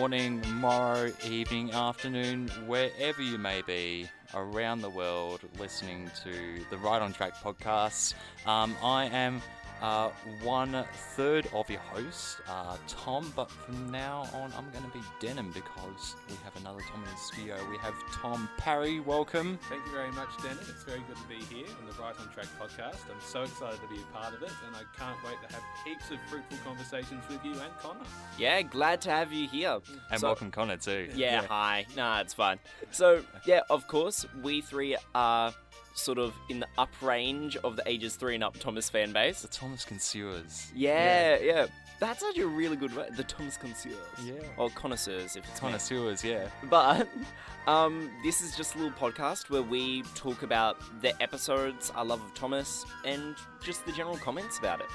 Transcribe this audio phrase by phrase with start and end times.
[0.00, 7.02] morning, morrow, evening, afternoon, wherever you may be around the world listening to the Right
[7.02, 8.14] on Track podcast.
[8.46, 9.42] Um, I am
[9.80, 10.10] uh,
[10.42, 10.84] one
[11.16, 15.50] third of your host, uh, Tom, but from now on, I'm going to be Denham
[15.52, 17.56] because we have another Tom in the studio.
[17.70, 19.00] We have Tom Parry.
[19.00, 19.58] Welcome.
[19.68, 20.58] Thank you very much, Denham.
[20.68, 22.96] It's very good to be here on the Right on Track podcast.
[23.10, 25.62] I'm so excited to be a part of it, and I can't wait to have
[25.86, 28.00] heaps of fruitful conversations with you and Connor.
[28.38, 29.78] Yeah, glad to have you here.
[30.10, 31.08] And So- welcome, Connor, too.
[31.14, 31.86] Yeah, hi.
[31.96, 32.58] Nah, it's fine.
[32.90, 35.54] So, yeah, of course, we three are
[35.94, 39.42] sort of in the up range of the ages three and up Thomas fan base.
[39.42, 40.70] The Thomas Connoisseurs.
[40.74, 41.66] Yeah, yeah.
[42.00, 43.14] That's actually a really good word.
[43.14, 43.94] The Thomas connoisseurs.
[44.24, 44.32] Yeah.
[44.56, 45.68] Or connoisseurs, if it's me.
[45.68, 46.48] Connoisseurs, yeah.
[46.70, 47.06] But
[47.66, 52.22] um, this is just a little podcast where we talk about the episodes, our love
[52.24, 54.86] of Thomas, and just the general comments about it.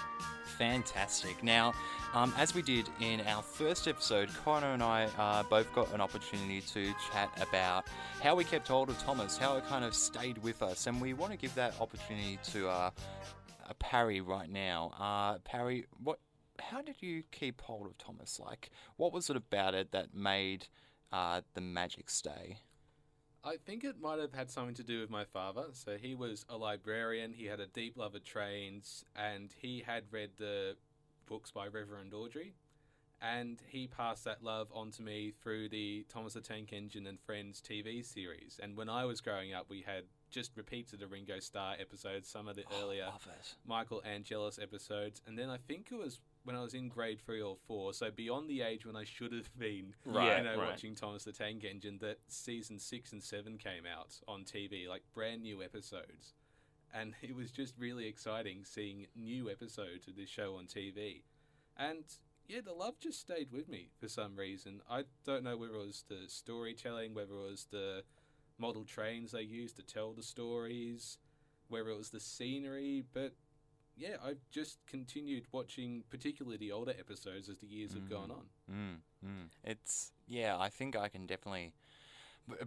[0.58, 1.44] Fantastic.
[1.44, 1.74] Now,
[2.16, 6.00] um, as we did in our first episode, Connor and I uh, both got an
[6.00, 7.86] opportunity to chat about
[8.24, 11.14] how we kept hold of Thomas, how it kind of stayed with us, and we
[11.14, 12.90] want to give that opportunity to uh,
[13.70, 14.94] uh, Parry right now.
[14.98, 16.20] Uh, Parry, what?
[16.58, 18.40] How did you keep hold of Thomas?
[18.40, 20.68] Like, what was it about it that made
[21.12, 22.60] uh, the magic stay?
[23.44, 25.66] I think it might have had something to do with my father.
[25.74, 30.06] So he was a librarian, he had a deep love of trains, and he had
[30.12, 30.78] read the
[31.26, 32.54] books by Reverend Awdry.
[33.22, 37.20] And he passed that love on to me through the Thomas the Tank Engine and
[37.20, 38.60] Friends TV series.
[38.62, 42.28] And when I was growing up, we had just repeats of the Ringo Starr episodes,
[42.28, 43.06] some of the earlier
[43.66, 47.42] Michael Angelis episodes, and then I think it was when I was in grade three
[47.42, 50.70] or four, so beyond the age when I should have been, Right, you know, right.
[50.72, 55.02] watching Thomas the Tank Engine, that season six and seven came out on TV, like
[55.14, 56.34] brand new episodes,
[56.98, 61.24] and it was just really exciting seeing new episodes of this show on TV,
[61.78, 62.04] and
[62.48, 64.82] yeah, the love just stayed with me for some reason.
[64.90, 68.04] I don't know whether it was the storytelling, whether it was the
[68.58, 71.18] model trains they used to tell the stories,
[71.68, 73.34] whether it was the scenery, but
[73.98, 78.44] yeah, I've just continued watching, particularly the older episodes as the years have gone on.
[78.72, 78.96] Mm,
[79.26, 79.48] mm.
[79.64, 81.74] It's yeah, I think I can definitely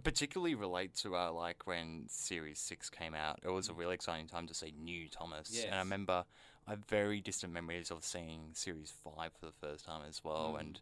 [0.03, 3.39] particularly relate to uh, like when Series Six came out.
[3.43, 6.25] It was a really exciting time to see new Thomas, and I remember
[6.67, 10.53] I have very distant memories of seeing Series Five for the first time as well,
[10.55, 10.59] Mm.
[10.59, 10.81] and.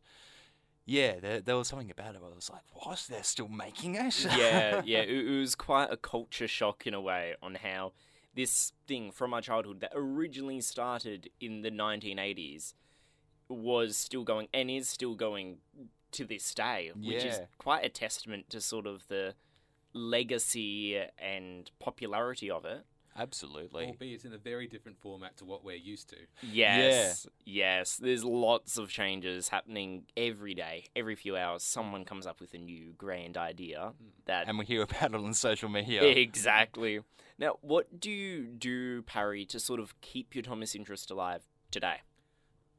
[0.89, 2.21] Yeah, there, there was something about it.
[2.21, 3.05] Where I was like, "What?
[3.09, 4.99] They're still making it?" yeah, yeah.
[4.99, 7.91] It, it was quite a culture shock in a way on how
[8.33, 12.73] this thing from our childhood that originally started in the 1980s
[13.49, 15.57] was still going and is still going
[16.17, 19.35] to this day, which is quite a testament to sort of the
[19.93, 22.85] legacy and popularity of it.
[23.19, 23.85] Absolutely.
[23.85, 26.17] Albeit in a very different format to what we're used to.
[26.43, 27.97] Yes, yes.
[27.97, 31.63] There's lots of changes happening every day, every few hours.
[31.63, 34.09] Someone comes up with a new grand idea hmm.
[34.25, 36.03] that and we hear about it on social media.
[36.27, 36.99] Exactly.
[37.39, 42.01] Now, what do you do, Parry, to sort of keep your Thomas interest alive today?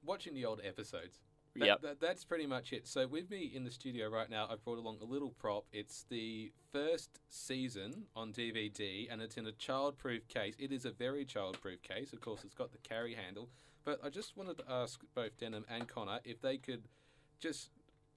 [0.04, 1.18] Watching the old episodes.
[1.56, 1.80] That, Yep.
[1.82, 2.86] that- that's pretty much it.
[2.86, 5.66] So with me in the studio right now, I've brought along a little prop.
[5.72, 10.54] It's the first season on DVD, and it's in a child-proof case.
[10.58, 12.12] It is a very child-proof case.
[12.12, 13.48] Of course, it's got the carry handle.
[13.84, 16.84] But I just wanted to ask both Denham and Connor if they could
[17.40, 17.70] just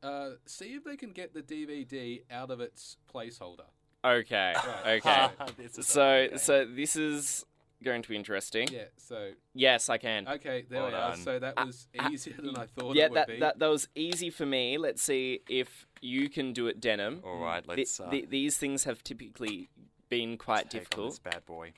[0.04, 3.66] uh, see if they can get the DVD out of its placeholder.
[4.04, 4.54] Okay.
[4.56, 5.02] Right.
[5.06, 5.28] Okay.
[5.84, 6.38] So, okay.
[6.38, 7.46] so this is
[7.84, 8.68] going to be interesting.
[8.72, 8.86] Yeah.
[8.98, 10.28] So Yes, I can.
[10.28, 11.10] okay, there Well we are.
[11.12, 11.20] done.
[11.20, 13.40] So that Uh, was uh, easier than I thought yeah, it would that, be.
[13.40, 14.78] that that was easy for me.
[14.78, 17.22] Let's see if you can do it, Denham.
[17.24, 19.70] All right, let's uh, th- these things have typically
[20.10, 21.10] been quite take on difficult.
[21.12, 21.74] This bad boy.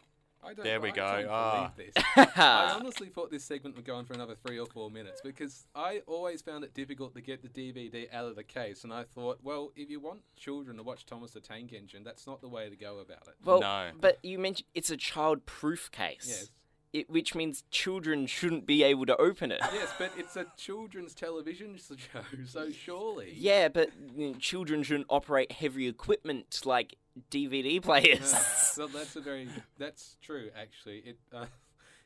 [0.46, 1.02] I don't, There we I go.
[1.06, 1.72] can't Ah.
[1.78, 1.94] this.
[2.38, 5.66] I honestly thought this segment would go on for another three or four minutes because
[5.74, 9.04] I always found it difficult to get the DVD out of the case, and I
[9.04, 12.50] thought, well, if you want children to watch Thomas the Tank Engine, that's not the
[12.50, 13.36] way to go about it.
[13.44, 13.92] well, No.
[14.00, 16.26] but you mentioned it's a child-proof case.
[16.28, 16.50] Yes.
[16.92, 19.62] It, which means children shouldn't be able to open it.
[19.74, 23.34] Yes, but it's a children's television show, so surely.
[23.36, 26.96] Yeah, but you know, children shouldn't operate heavy equipment like
[27.32, 28.34] DVD players.
[28.78, 31.00] well, that's a very that's true actually.
[31.00, 31.46] It uh,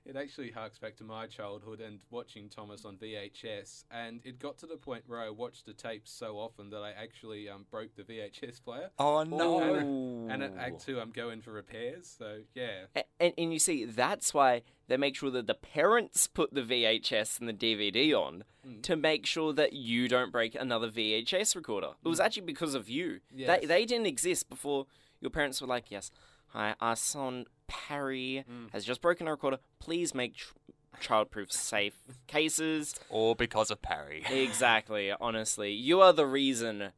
[0.07, 4.57] it actually harks back to my childhood and watching Thomas on VHS, and it got
[4.59, 7.95] to the point where I watched the tapes so often that I actually um, broke
[7.95, 8.89] the VHS player.
[8.98, 10.27] Oh no!
[10.30, 12.13] and at Act Two, I'm going for repairs.
[12.18, 12.86] So yeah,
[13.19, 17.39] and, and you see, that's why they make sure that the parents put the VHS
[17.39, 18.81] and the DVD on Mm.
[18.83, 21.92] to make sure that you don't break another VHS recorder.
[22.04, 23.19] It was actually because of you.
[23.33, 23.62] Yes.
[23.62, 24.88] They, they didn't exist before
[25.21, 26.12] your parents were like, yes,
[26.49, 28.71] hi, our son Parry Mm.
[28.71, 29.59] has just broken a recorder.
[29.79, 30.53] Please make tr-
[31.01, 31.95] childproof safe
[32.27, 32.95] cases.
[33.09, 34.23] Or because of Parry.
[34.29, 35.71] Exactly, honestly.
[35.73, 36.91] You are the reason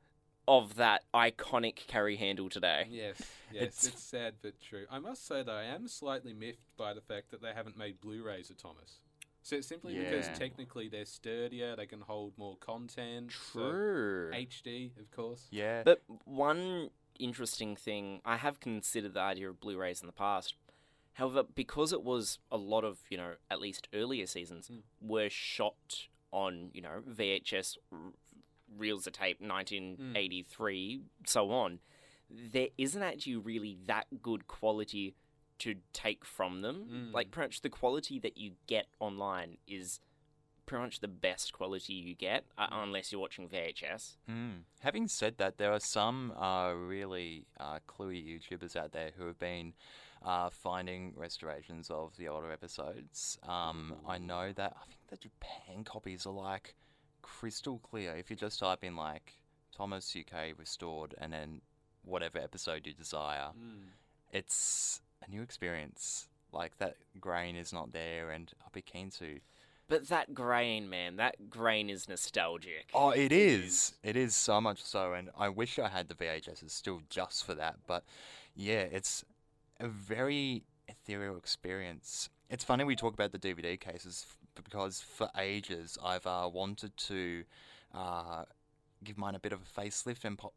[0.48, 2.88] of that iconic carry handle today.
[2.90, 3.18] Yes,
[3.52, 4.04] yes, It's- it's...
[4.04, 4.86] sad but true.
[4.90, 8.00] I must say that I am slightly miffed by the fact that they haven't made
[8.02, 9.00] Blu-rays of Thomas.
[9.42, 13.32] So it's simply because technically they're sturdier, they can hold more content.
[13.32, 14.32] so- True.
[14.34, 15.48] HD, of course.
[15.52, 15.84] Yeah.
[15.84, 16.90] But one
[17.20, 20.56] interesting thing, I have considered the idea of Blu-rays in the past.
[21.14, 24.82] However, because it was a lot of, you know, at least earlier seasons Mm.
[25.02, 28.14] were shot on, you know, VHS r-
[28.78, 31.80] reels of tape, 1983, so on,
[32.30, 35.16] there isn't actually really that good quality
[35.60, 36.88] to take from them.
[36.90, 37.14] Mm.
[37.14, 40.00] Like, pretty much the quality that you get online is
[40.70, 44.18] pretty much the best quality you get, uh, unless you're watching VHS.
[44.30, 44.60] Mm.
[44.82, 49.40] Having said that, there are some uh, really uh, cluey YouTubers out there who have
[49.40, 49.74] been
[50.24, 53.38] uh, finding restorations of the older episodes.
[53.48, 56.76] Um, I know that I think the Japan copies are like
[57.22, 58.16] crystal clear.
[58.16, 59.34] If you just type in like
[59.76, 61.62] Thomas UK restored and then
[62.06, 63.88] whatever episode you desire, Mm.
[64.32, 66.28] it's a new experience.
[66.52, 69.40] Like that grain is not there, and I'll be keen to.
[69.90, 72.92] But that grain, man, that grain is nostalgic.
[72.94, 73.96] Oh, it is.
[74.04, 77.56] It is so much so, and I wish I had the VHSs still just for
[77.56, 77.78] that.
[77.88, 78.04] But
[78.56, 79.26] yeah, it's
[79.80, 82.30] a very ethereal experience.
[82.52, 84.28] It's funny we talk about the DVD cases
[84.64, 87.44] because for ages I've uh, wanted to
[87.94, 88.44] uh,
[89.04, 90.54] give mine a bit of a facelift and pop,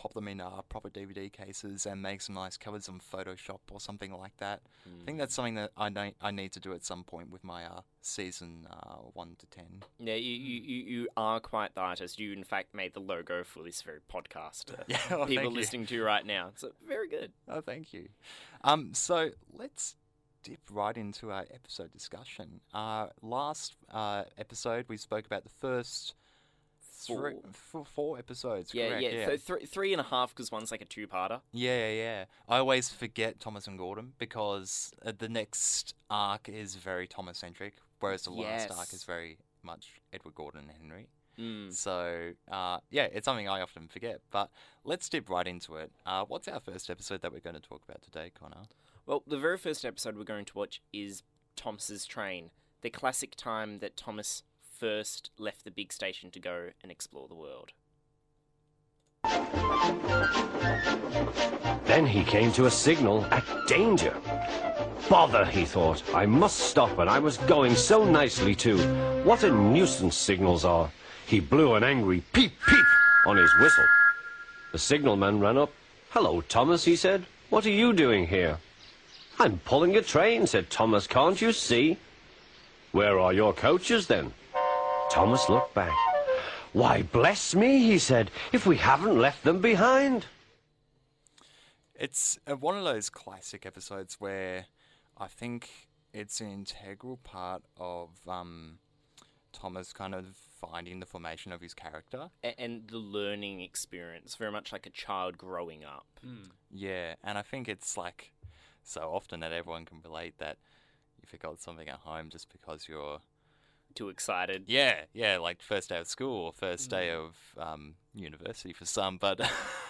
[0.00, 3.80] pop them in uh, proper DVD cases and make some nice covers on Photoshop or
[3.80, 4.62] something like that.
[4.86, 7.44] I think that's something that I ne- I need to do at some point with
[7.44, 9.82] my uh, season uh, one to ten.
[9.98, 12.18] Yeah, you, you, you, you are quite the artist.
[12.18, 14.72] You, in fact, made the logo for this very podcast.
[14.72, 16.52] uh, Yeah, oh, people listening to right now.
[16.56, 17.32] So, very good.
[17.46, 18.08] Oh, thank you.
[18.64, 19.96] Um, so let's
[20.42, 22.60] dip right into our episode discussion.
[22.72, 26.14] Uh, last uh, episode we spoke about the first
[27.06, 27.84] three, Four.
[27.84, 28.72] four episodes.
[28.74, 29.10] Yeah, correct, yeah.
[29.10, 29.26] yeah.
[29.26, 31.40] So three, three and a half because one's like a two-parter.
[31.52, 32.24] yeah, yeah, yeah.
[32.48, 37.74] I always forget Thomas and Gordon because uh, the next arc is very Thomas centric,
[38.00, 41.08] whereas the last arc is very much Edward Gordon and Henry.
[41.38, 41.72] Mm.
[41.72, 44.20] So, uh, yeah, it's something I often forget.
[44.30, 44.50] But
[44.84, 45.90] let's dip right into it.
[46.04, 48.64] Uh, what's our first episode that we're going to talk about today, Connor?
[49.06, 51.22] Well, the very first episode we're going to watch is
[51.56, 52.50] Thomas's train,
[52.82, 54.42] the classic time that Thomas
[54.80, 57.72] first left the big station to go and explore the world.
[61.84, 64.16] Then he came to a signal at danger.
[65.10, 66.02] Bother, he thought.
[66.14, 68.78] I must stop, and I was going so nicely, too.
[69.22, 70.90] What a nuisance signals are.
[71.26, 72.86] He blew an angry peep peep
[73.26, 73.86] on his whistle.
[74.72, 75.72] The signalman ran up.
[76.10, 77.26] Hello, Thomas, he said.
[77.50, 78.56] What are you doing here?
[79.38, 81.06] I'm pulling a train, said Thomas.
[81.06, 81.98] Can't you see?
[82.92, 84.32] Where are your coaches, then?
[85.10, 85.96] Thomas looked back.
[86.72, 90.26] Why, bless me, he said, if we haven't left them behind.
[91.96, 94.66] It's uh, one of those classic episodes where
[95.18, 98.78] I think it's an integral part of um,
[99.52, 100.26] Thomas kind of
[100.60, 102.30] finding the formation of his character.
[102.56, 106.06] And the learning experience, very much like a child growing up.
[106.24, 106.50] Mm.
[106.70, 108.32] Yeah, and I think it's like
[108.84, 110.58] so often that everyone can relate that
[111.20, 113.20] you forgot something at home just because you're
[113.94, 114.64] Too excited.
[114.66, 119.18] yeah yeah like first day of school or first day of um, university for some,
[119.18, 119.40] but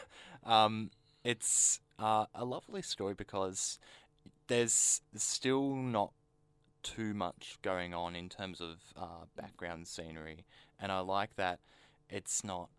[0.45, 0.91] um,
[1.25, 3.79] it's uh, a lovely story because
[4.49, 6.13] there's still not
[6.83, 10.45] too much going on in terms of uh, background scenery,
[10.81, 11.61] and I like that
[12.09, 12.71] it's not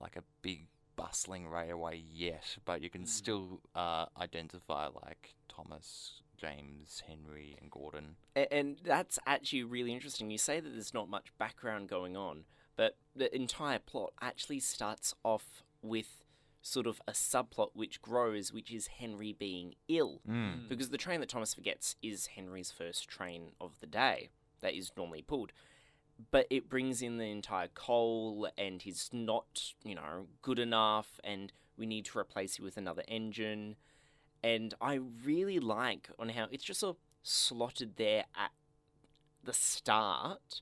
[0.00, 0.66] like a big
[0.96, 3.08] bustling railway yet, but you can Mm.
[3.08, 8.16] still uh, identify like Thomas, James, Henry, and Gordon.
[8.36, 10.30] A- And that's actually really interesting.
[10.30, 12.44] You say that there's not much background going on,
[12.76, 16.22] but the entire plot actually starts off with
[16.60, 20.20] sort of a subplot which grows, which is Henry being ill.
[20.28, 20.68] Mm.
[20.68, 24.90] Because the train that Thomas forgets is Henry's first train of the day that is
[24.96, 25.52] normally pulled.
[26.30, 31.52] But it brings in the entire coal, and he's not, you know, good enough, and
[31.76, 33.76] we need to replace you with another engine.
[34.44, 38.50] And I really like on how it's just sort of slotted there at
[39.42, 40.60] the start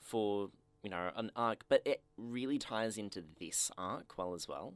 [0.00, 0.50] for,
[0.82, 4.74] you know, an arc, but it really ties into this arc well as well.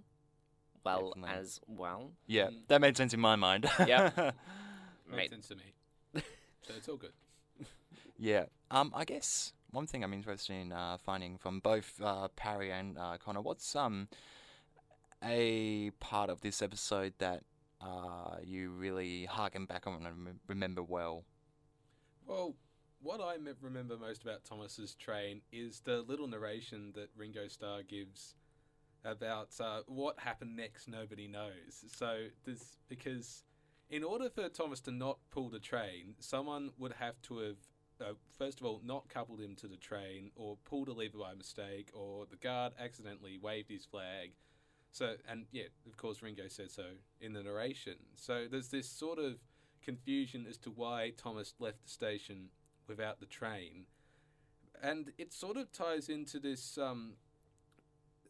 [0.85, 1.41] Well Definitely.
[1.41, 2.13] as well.
[2.27, 2.67] Yeah, Mm.
[2.69, 3.71] that made sense in my mind.
[3.87, 4.35] Yep.
[5.11, 5.73] Makes sense to me.
[6.15, 7.13] so it's all good.
[8.19, 8.47] Yeah.
[8.71, 12.99] Um, I guess one thing I'm interested in uh, finding from both uh, Parry and
[12.99, 14.09] uh, Connor, what's um
[15.23, 17.43] a part of this episode that
[17.81, 21.25] uh, you really harken back on and remember well?
[22.27, 22.55] Well,
[23.01, 28.35] what I remember most about Thomas's train is the little narration that Ringo Starr gives
[29.05, 30.89] about uh, what happened next.
[30.89, 31.85] Nobody knows.
[31.93, 33.45] So this because
[33.91, 37.57] in order for Thomas to not pull the train, someone would have to have.
[38.01, 41.35] Uh, first of all, not coupled him to the train, or pulled a lever by
[41.35, 44.31] mistake, or the guard accidentally waved his flag.
[44.91, 46.85] So, and yeah, of course, Ringo said so
[47.21, 47.95] in the narration.
[48.17, 49.35] So there's this sort of
[49.83, 52.49] confusion as to why Thomas left the station
[52.89, 53.85] without the train,
[54.83, 57.15] and it sort of ties into this um,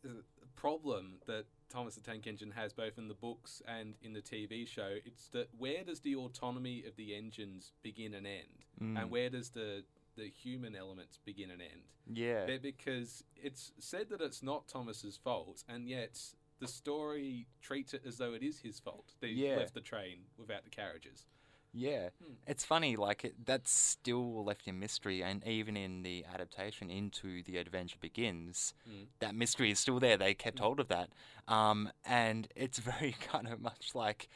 [0.04, 0.08] uh,
[0.56, 4.66] problem that Thomas the Tank Engine has both in the books and in the TV
[4.66, 4.96] show.
[5.04, 9.00] It's that where does the autonomy of the engines begin and end, Mm.
[9.00, 9.84] and where does the
[10.16, 11.82] the human elements begin and end?
[12.12, 12.44] Yeah.
[12.46, 16.20] Be- because it's said that it's not Thomas's fault, and yet
[16.60, 19.14] the story treats it as though it is his fault.
[19.20, 19.56] They Yeah.
[19.56, 21.26] left the train without the carriages.
[21.72, 22.32] Yeah, Hmm.
[22.46, 22.96] it's funny.
[22.96, 27.98] Like it, that's still left in mystery, and even in the adaptation into the Adventure
[28.00, 29.08] Begins, Mm.
[29.18, 30.16] that mystery is still there.
[30.16, 31.10] They kept hold of that,
[31.46, 34.28] um, and it's very kind of much like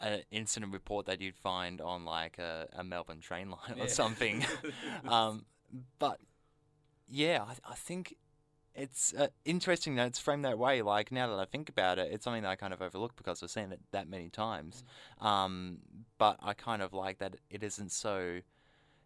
[0.00, 3.84] an incident report that you'd find on like a, a Melbourne train line Yeah.
[3.84, 4.44] or something.
[5.04, 5.46] um,
[5.98, 6.20] but
[7.08, 8.16] yeah, I, I think
[8.76, 10.82] it's uh, interesting that it's framed that way.
[10.82, 13.42] Like now that I think about it, it's something that I kind of overlooked because
[13.42, 14.84] I've seen it that many times.
[15.20, 15.78] Um,
[16.18, 18.40] but I kind of like that it isn't so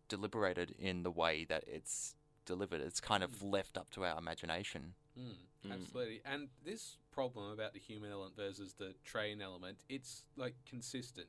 [0.09, 2.15] deliberated in the way that it's
[2.47, 2.81] delivered.
[2.81, 4.95] It's kind of left up to our imagination.
[5.19, 5.35] Mm,
[5.67, 5.73] Mm.
[5.75, 6.23] Absolutely.
[6.25, 11.29] And this problem about the human element versus the train element, it's like consistent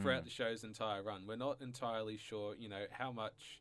[0.00, 0.26] throughout Mm.
[0.26, 1.26] the show's entire run.
[1.26, 3.60] We're not entirely sure, you know, how much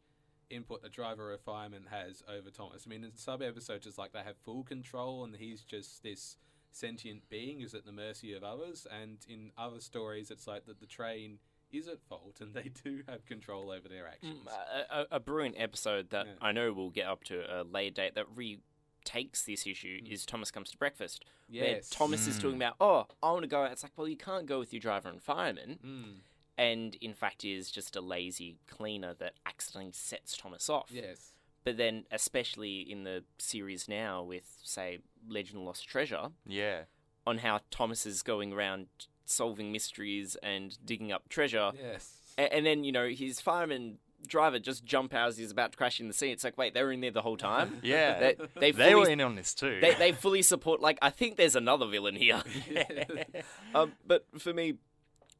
[0.53, 2.83] input a driver or fireman has over Thomas.
[2.85, 6.37] I mean, in sub episodes, it's like they have full control and he's just this
[6.71, 8.87] sentient being who's at the mercy of others.
[8.91, 11.39] And in other stories, it's like that the train
[11.71, 14.47] is at fault and they do have control over their actions.
[14.47, 16.33] a, a, a brilliant episode that Yeah.
[16.41, 20.51] I know we'll get up to a later date that retakes this issue is Thomas
[20.51, 21.25] Comes to Breakfast.
[21.49, 21.89] Where Yes.
[21.89, 22.41] Thomas is Mm.
[22.41, 23.71] talking about, oh, I want to go out.
[23.71, 25.77] It's like, well, you can't go with your driver and fireman.
[25.85, 26.13] Mm,
[26.57, 30.89] And in fact, is just a lazy cleaner that accidentally sets Thomas off.
[30.91, 31.29] yes.
[31.65, 36.81] But then, especially in the series now with, say, Legend of Lost Treasure, Yeah.
[37.25, 38.87] on how Thomas is going around
[39.25, 41.71] solving mysteries and digging up treasure.
[41.81, 42.17] Yes.
[42.37, 45.77] A- And, then, you know, his fireman driver just jump out as he's about to
[45.77, 46.31] crash in the sea.
[46.31, 47.79] It's like, wait, they were in there the whole time?
[47.83, 48.19] Yeah.
[48.19, 49.79] They, they, They were in on this too.
[49.81, 52.43] they, they fully support, like, I think there's another villain here.
[53.75, 54.73] um, but for me,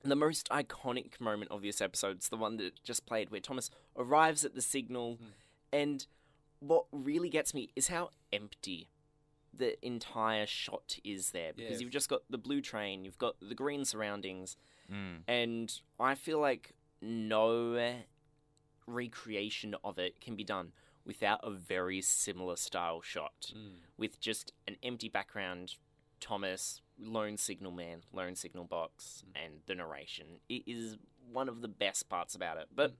[0.03, 3.69] the most iconic moment of this episode is the one that just played where Thomas
[3.95, 5.17] arrives at the signal,
[5.71, 6.05] and
[6.59, 8.89] what really gets me is how empty
[9.55, 13.55] the entire shot is there because you've just got the blue train, you've got the
[13.55, 14.57] green surroundings,
[14.91, 15.21] Mm.
[15.27, 18.01] and I feel like no
[18.85, 20.73] recreation of it can be done
[21.05, 23.75] without a very similar style shot Mm.
[23.97, 25.75] with just an empty background,
[26.19, 30.25] Thomas, lone signal man, lone signal box, and the narration.
[30.49, 30.97] It is
[31.31, 32.67] one of the best parts about it.
[32.73, 32.93] But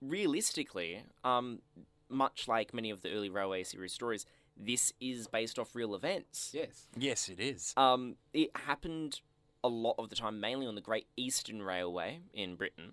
[0.00, 1.60] realistically, um,
[2.08, 4.26] much like many of the early Railway series stories,
[4.56, 6.50] this is based off real events.
[6.52, 6.88] Yes.
[6.96, 7.72] Yes, it is.
[7.76, 9.20] Um, it happened
[9.62, 12.92] a lot of the time, mainly on the Great Eastern Railway in Britain,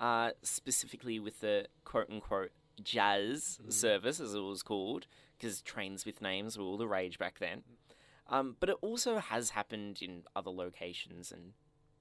[0.00, 2.52] uh, specifically with the quote unquote
[2.82, 5.06] jazz service, as it was called,
[5.38, 7.62] because trains with names were all the rage back then.
[8.32, 11.52] Um, but it also has happened in other locations and,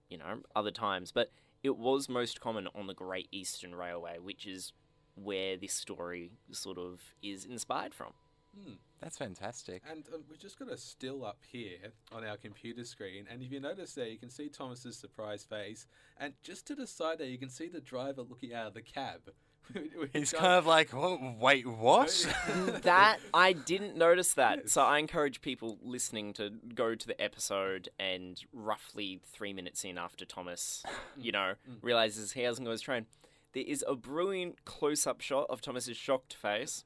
[0.09, 1.11] you know, other times.
[1.11, 4.73] But it was most common on the Great Eastern Railway, which is
[5.15, 8.13] where this story sort of is inspired from.
[8.57, 8.77] Mm.
[9.01, 9.81] That's fantastic.
[9.89, 13.51] And um, we've just got a still up here on our computer screen, and if
[13.51, 17.27] you notice there, you can see Thomas's surprised face, and just to the side there,
[17.27, 19.21] you can see the driver looking out of the cab.
[20.13, 22.09] He's kind of like, "Wha- wait, what?
[22.83, 24.69] that I didn't notice that.
[24.69, 29.97] So I encourage people listening to go to the episode and roughly three minutes in
[29.97, 30.83] after Thomas,
[31.17, 31.77] you know, mm.
[31.81, 33.05] realizes he hasn't got his train.
[33.53, 36.85] There is a brilliant close-up shot of Thomas's shocked face,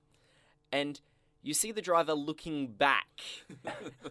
[0.71, 0.99] and
[1.43, 3.07] you see the driver looking back,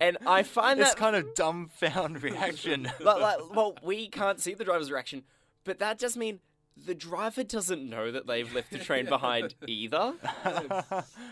[0.00, 2.84] and I find this that kind of dumbfound reaction.
[3.00, 5.24] like, like, well, we can't see the driver's reaction,
[5.64, 6.38] but that does mean
[6.76, 10.14] the driver doesn't know that they've left the train behind either.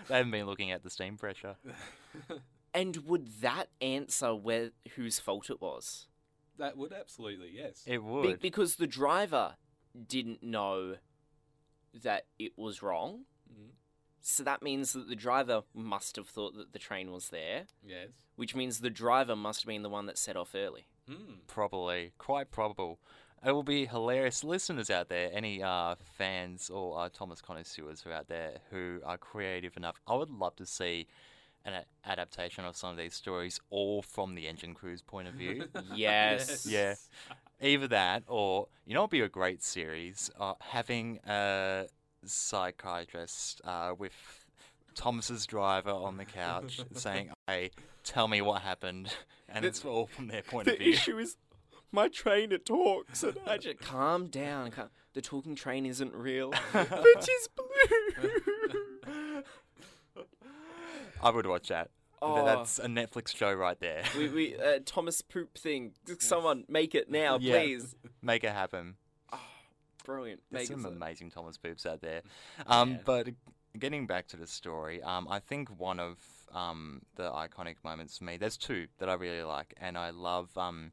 [0.09, 1.57] they haven't been looking at the steam pressure.
[2.75, 6.07] And would that answer where whose fault it was?
[6.59, 7.83] that would absolutely yes.
[7.87, 8.41] It Be- would.
[8.41, 9.57] because the driver
[10.09, 10.97] didn't know
[12.03, 13.25] that it was wrong.
[13.53, 13.73] Mhm.
[14.23, 18.09] So that means that the driver must have thought that the train was there, Yes.
[18.37, 20.87] which means the driver must have been the one that set off early.
[21.11, 21.47] Mm.
[21.47, 23.01] Probably, quite probable.
[23.45, 24.45] It will be hilarious.
[24.45, 29.01] Listeners out there, any uh, fans or uh, Thomas connoisseurs who are out there who
[29.05, 31.09] are creative enough, I would love to see
[31.65, 35.65] an adaptation of some of these stories, all from the engine crew's point of view.
[35.95, 36.67] Yes.
[36.67, 36.95] Yeah.
[37.61, 40.31] Either that, or you know, it'd be a great series.
[40.39, 41.87] Uh, having a
[42.25, 44.13] psychiatrist uh, with
[44.95, 47.71] Thomas's driver on the couch saying, "Hey,
[48.03, 49.15] tell me what happened,"
[49.49, 50.79] and it's all from their point of view.
[50.79, 50.93] The view.
[50.95, 51.37] issue is
[51.93, 54.71] my trainer talks and I just calm down.
[54.71, 54.89] Calm.
[55.15, 56.53] The talking train isn't real.
[56.73, 59.43] Which is blue.
[61.23, 61.91] I would watch that.
[62.21, 62.45] Oh.
[62.45, 64.03] That's a Netflix show right there.
[64.17, 65.93] we, we uh, Thomas poop thing.
[66.21, 67.59] Someone make it now, Yeah.
[67.61, 67.95] please.
[68.23, 68.95] Make it happen.
[70.05, 70.41] Brilliant.
[70.51, 70.97] There's Make it some so.
[70.97, 72.23] amazing Thomas poops out there.
[72.67, 72.99] Um, Yeah.
[73.05, 73.29] But
[73.79, 76.17] getting back to the story, um, I think one of
[76.53, 80.57] um, the iconic moments for me, there's two that I really like, and I love
[80.57, 80.93] um,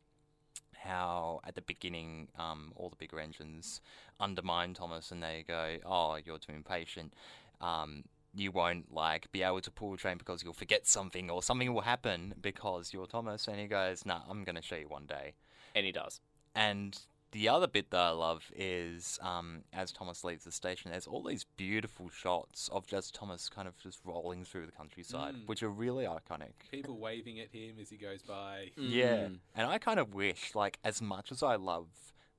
[0.79, 3.81] how at the beginning um, all the bigger engines
[4.19, 7.13] undermine Thomas, and they go, "Oh, you're too impatient."
[7.61, 8.03] Um,
[8.35, 11.73] you won't like be able to pull a train because you'll forget something or something
[11.73, 15.33] will happen because you're Thomas and he goes, Nah, I'm gonna show you one day.
[15.75, 16.19] And he does.
[16.55, 16.97] And
[17.31, 21.23] the other bit that I love is um, as Thomas leaves the station, there's all
[21.23, 25.47] these beautiful shots of just Thomas kind of just rolling through the countryside, Mm.
[25.47, 26.53] which are really iconic.
[26.71, 28.71] People waving at him as he goes by.
[28.77, 29.27] Yeah.
[29.27, 29.39] Mm.
[29.55, 31.87] And I kind of wish, like, as much as I love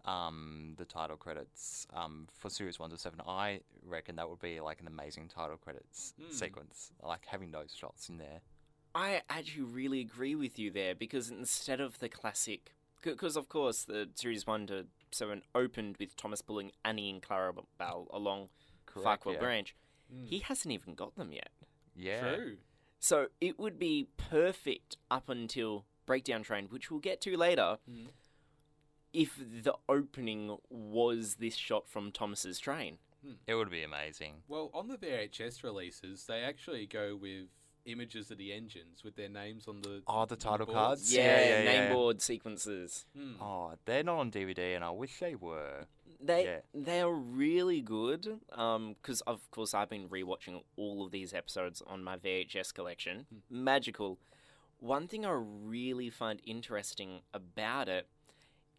[0.06, 4.58] um, the title credits um, for Series 1 to 7, I reckon that would be
[4.60, 6.32] like an amazing title credits Mm.
[6.32, 8.40] sequence, like having those shots in there.
[8.94, 13.84] I actually really agree with you there because instead of the classic, because of course
[13.84, 18.48] the series one to seven opened with Thomas pulling Annie and Clarabelle along
[18.86, 19.38] Ffarquhar yeah.
[19.38, 19.74] Branch,
[20.12, 20.26] Mm.
[20.26, 21.50] he hasn't even got them yet.
[21.94, 22.34] Yeah.
[22.34, 22.56] True.
[22.98, 28.08] So it would be perfect up until Breakdown Train, which we'll get to later, Mm.
[29.12, 32.98] if the opening was this shot from Thomas's train.
[33.46, 34.42] It would be amazing.
[34.48, 37.48] Well, on the VHS releases, they actually go with
[37.92, 40.74] images of the engines with their names on the Oh, the title boards.
[40.76, 41.14] cards?
[41.14, 41.92] Yeah, Yeah, yeah, name yeah.
[41.92, 43.06] board sequences.
[43.16, 43.40] Mm.
[43.40, 45.86] Oh, they're not on DVD, and I wish they were.
[46.22, 46.60] They Yeah.
[46.74, 48.40] they are really good.
[48.52, 53.26] Um, because of course I've been rewatching all of these episodes on my VHS collection.
[53.48, 54.18] Magical.
[54.80, 58.06] One thing I really find interesting about it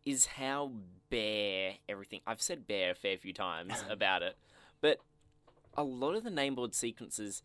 [0.05, 0.71] is how
[1.09, 2.21] bare everything.
[2.25, 4.35] I've said bare a fair few times about it,
[4.81, 4.99] but
[5.75, 7.43] a lot of the nameboard sequences,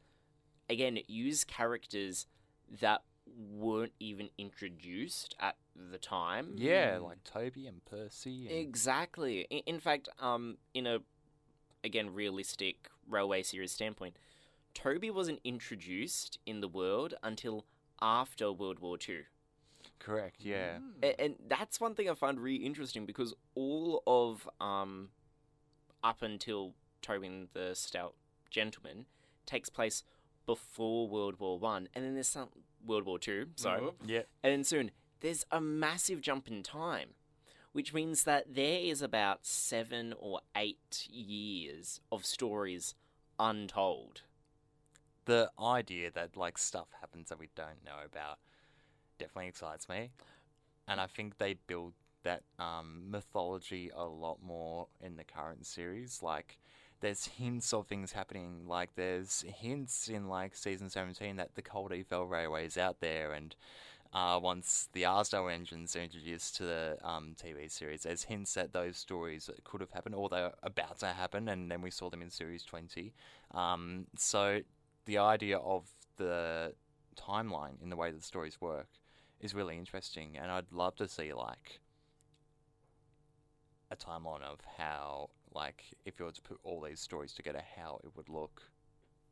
[0.69, 2.27] again, use characters
[2.81, 3.03] that
[3.53, 6.55] weren't even introduced at the time.
[6.57, 7.05] Yeah, Mm.
[7.05, 8.47] like Toby and Percy.
[8.49, 8.57] And...
[8.57, 9.41] Exactly.
[9.51, 11.01] In, in fact, um, in a
[11.85, 14.17] again realistic railway series standpoint,
[14.75, 17.65] Toby wasn't introduced in the world until
[18.01, 19.25] after World War Two,
[19.99, 20.79] Correct, yeah.
[20.79, 21.03] Mm.
[21.03, 25.11] A- and, that's one thing I find really interesting because all of um,
[26.03, 28.15] up until Toby and the Stout
[28.51, 29.07] Gentleman
[29.47, 30.03] takes place
[30.47, 32.49] before World War One, and then there's some
[32.85, 33.49] World War Two.
[33.57, 33.81] Sorry.
[33.83, 33.95] Oh.
[34.07, 34.23] Yeah.
[34.43, 37.11] And then soon, there's a massive jump in time,
[37.73, 42.95] which means that there is about seven or eight years of stories
[43.39, 44.23] untold.
[45.25, 48.39] The idea that like stuff happens that we don't know about
[49.19, 50.11] definitely excites me,
[50.87, 56.23] and I think they build that um, mythology a lot more in the current series.
[56.23, 56.59] Like,
[57.01, 58.67] there's hints of things happening.
[58.67, 63.33] Like, there's hints in like season 17 that the Culdee Fell Railway is out there,
[63.33, 63.55] and
[64.13, 68.73] uh, once the Arlesdale engines are introduced to the um, TV series, there's hints that
[68.73, 72.23] those stories could have happened or they're about to happen, and then we saw them
[72.23, 73.13] in series 20.
[73.53, 74.61] Um, so
[75.05, 75.85] the idea of
[76.17, 76.73] the
[77.17, 78.89] timeline in the way that the stories work
[79.41, 81.81] is really interesting, and I'd love to see like
[83.91, 88.01] a timeline of how, like, if you were to put all these stories together, how
[88.05, 88.63] it would look.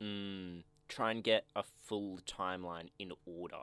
[0.03, 3.63] Mm, try and get a full timeline in order.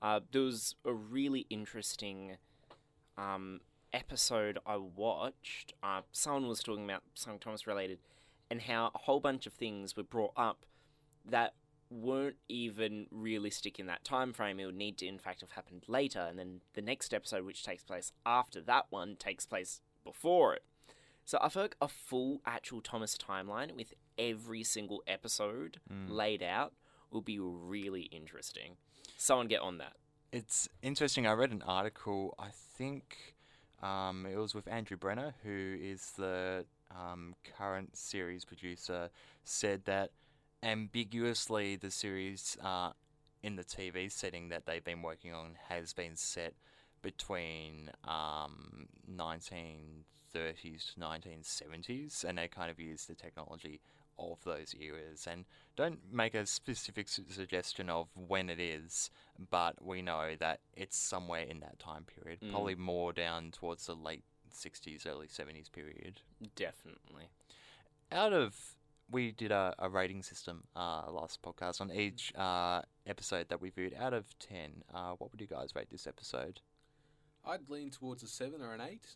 [0.00, 2.36] Uh, there was a really interesting
[3.16, 3.60] um,
[3.92, 5.72] episode I watched.
[5.82, 7.98] Uh, someone was talking about something Thomas related,
[8.50, 10.66] and how a whole bunch of things were brought up
[11.24, 11.54] that
[11.90, 14.60] weren't even realistic in that time frame.
[14.60, 17.64] It would need to, in fact, have happened later, and then the next episode, which
[17.64, 20.62] takes place after that one, takes place before it.
[21.26, 26.08] So I feel like a full actual Thomas timeline with every single episode Mm.
[26.08, 26.72] laid out
[27.10, 28.76] will be really interesting.
[29.16, 29.96] Someone get on that.
[30.32, 31.26] It's interesting.
[31.26, 32.34] I read an article.
[32.38, 33.34] I think
[33.82, 39.10] um, it was with Andrew Brenner, who is the um, current series producer.
[39.44, 40.12] Said that
[40.62, 42.92] ambiguously the series uh,
[43.42, 46.54] in the TV setting that they've been working on has been set
[47.02, 53.80] between um, 1930s to 1970s, and they kind of use the technology
[54.18, 55.44] of those eras and
[55.76, 59.10] don't make a specific su- suggestion of when it is,
[59.50, 62.50] but we know that it's somewhere in that time period, Mm.
[62.50, 66.22] probably more down towards the late 60s, early 70s period.
[66.54, 67.28] Definitely.
[68.10, 68.56] Out of
[69.10, 73.70] we did a, a rating system uh, last podcast on each uh, episode that we
[73.70, 73.94] viewed.
[73.94, 76.60] Out of 10, uh, what would you guys rate this episode?
[77.46, 79.06] I'd lean towards a seven or an eight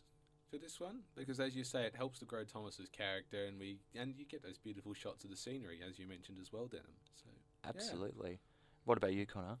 [0.49, 3.79] for this one because, as you say, it helps to grow Thomas's character, and we
[3.95, 6.87] and you get those beautiful shots of the scenery, as you mentioned as well, Denham.
[7.15, 7.29] So
[7.67, 8.39] Absolutely.
[8.85, 9.57] What about you, Connor?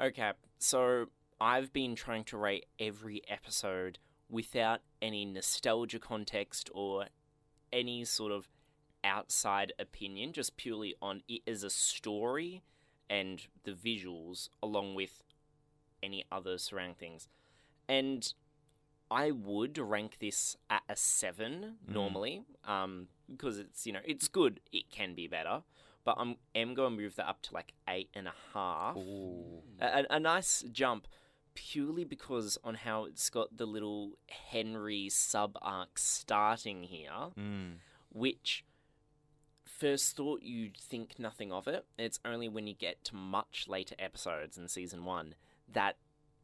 [0.00, 1.06] Okay, so
[1.40, 3.98] I've been trying to rate every episode
[4.30, 7.06] without any nostalgia context or
[7.72, 8.48] any sort of
[9.04, 12.62] outside opinion, just purely on it as a story
[13.10, 15.22] and the visuals, along with
[16.02, 17.28] any other surrounding things.
[17.88, 18.32] And
[19.10, 21.92] I would rank this at a seven Mm.
[21.92, 24.60] normally, um, because it's you know it's good.
[24.72, 25.62] It can be better,
[26.04, 29.62] but I'm am going to move that up to like eight and a half Ooh.
[29.80, 31.06] a, a nice jump
[31.54, 37.76] purely because on how it's got the little Henry sub arc starting here, Mm.
[38.10, 38.64] which
[39.64, 41.84] first thought you'd think nothing of it.
[41.98, 45.34] It's only when you get to much later episodes in season one
[45.72, 45.96] that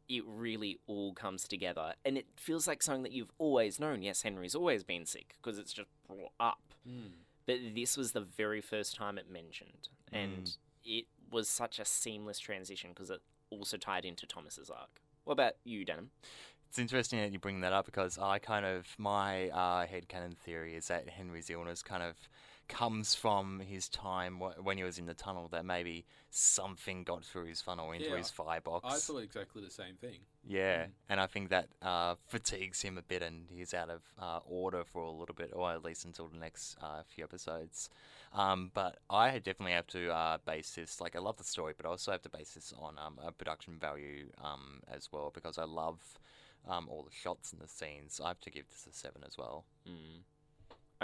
[0.09, 1.93] it really all comes together.
[2.03, 4.01] And it feels like something that you've always known.
[4.01, 6.73] Yes, Henry's always been sick because it's just brought up.
[7.45, 9.89] But this was the very first time it mentioned.
[10.11, 15.01] And it was such a seamless transition because it also tied into Thomas's arc.
[15.23, 16.11] What about you, Denham?
[16.67, 20.75] It's interesting that you bring that up because I kind of my uh, headcanon theory
[20.75, 22.15] is that Henry's illness kind of
[22.71, 25.47] comes from his time wh- when he was in the tunnel.
[25.49, 28.85] That maybe something got through his funnel into Yeah, his firebox.
[28.87, 30.19] I thought exactly the same thing.
[30.43, 30.91] Yeah, Mm.
[31.09, 34.83] and I think that uh, fatigues him a bit, and he's out of uh, order
[34.83, 37.89] for a little bit, or at least until the next uh, few episodes.
[38.33, 41.01] Um, but I definitely have to uh, base this.
[41.01, 43.31] Like, I love the story, but I also have to base this on um, a
[43.31, 45.99] production value um, as well because I love
[46.67, 48.21] um, all the shots and the scenes.
[48.23, 49.65] I have to give this a seven as well.
[49.87, 50.23] Mm.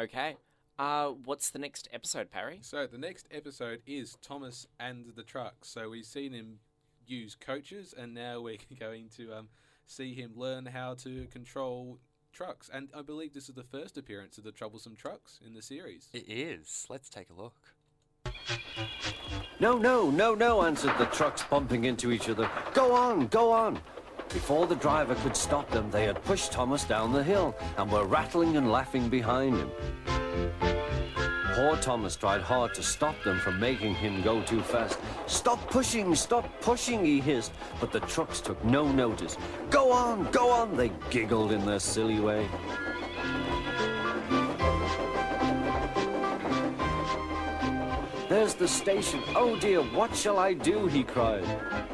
[0.03, 0.35] Okay.
[0.79, 2.59] Uh, what's the next episode, Parry?
[2.61, 5.69] So the next episode is Thomas and the trucks.
[5.69, 6.59] So we've seen him
[7.07, 9.47] use coaches, and now we're going to um,
[9.87, 11.97] see him learn how to control
[12.31, 12.69] trucks.
[12.71, 16.09] And I believe this is the first appearance of the troublesome trucks in the series.
[16.13, 16.85] It is.
[16.89, 17.55] Let's take a look.
[19.59, 22.47] No, no, no, no, answered the trucks bumping into each other.
[22.75, 23.79] Go on, go on.
[24.29, 28.05] Before the driver could stop them, they had pushed Thomas down the hill and were
[28.05, 29.71] rattling and laughing behind him.
[31.57, 34.99] Poor Thomas tried hard to stop them from making him go too fast.
[35.25, 39.37] Stop pushing, stop pushing, he hissed, but the trucks took no notice.
[39.71, 42.47] Go on, go on, they giggled in their silly way.
[48.29, 49.23] There's the station.
[49.35, 50.85] Oh dear, what shall I do?
[50.85, 51.45] he cried.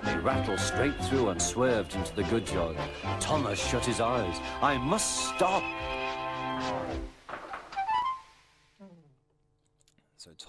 [0.04, 2.76] He rattled straight through and swerved into the good yard.
[3.20, 4.42] Thomas shut his eyes.
[4.62, 5.64] I must stop.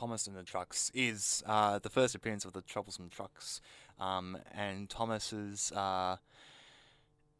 [0.04, 3.62] Thomas and the Trucks is uh, the first appearance of the Troublesome Trucks,
[3.98, 6.18] um, and Thomas's uh,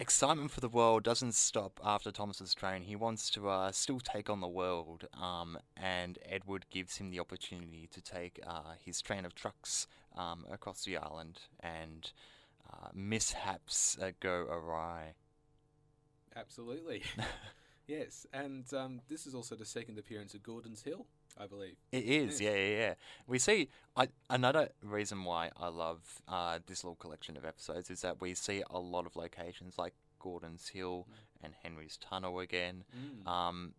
[0.00, 2.80] excitement for the world doesn't stop after Thomas's train.
[2.80, 7.20] He wants to uh, still take on the world, um, and Edward gives him the
[7.20, 12.12] opportunity to take uh, his train of trucks um, across the island, and
[12.72, 15.12] uh, mishaps uh, go awry.
[16.34, 17.02] Absolutely.
[17.86, 21.04] yes, and um, this is also the second appearance of Gordon's Hill,
[21.38, 21.76] I believe.
[21.92, 22.54] It is, Yeah.
[22.54, 22.94] yeah, yeah.
[23.26, 28.02] We see I, another reason why I love uh, this little collection of episodes is
[28.02, 31.06] that we see a lot of locations like Gordon's Hill
[31.42, 32.84] and Henry's Tunnel again.
[32.96, 33.28] Mm.
[33.30, 33.74] Um,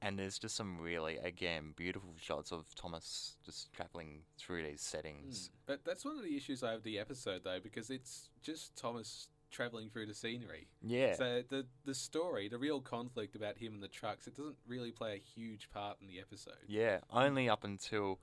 [0.00, 5.48] and there's just some really, again, beautiful shots of Thomas just traveling through these settings.
[5.48, 5.50] Mm.
[5.66, 9.28] But that's one of the issues I have the episode, though, because it's just Thomas
[9.50, 10.68] traveling through the scenery.
[10.82, 11.14] Yeah.
[11.14, 14.90] So the the story, the real conflict about him and the trucks, it doesn't really
[14.90, 16.54] play a huge part in the episode.
[16.66, 18.20] Yeah, only up until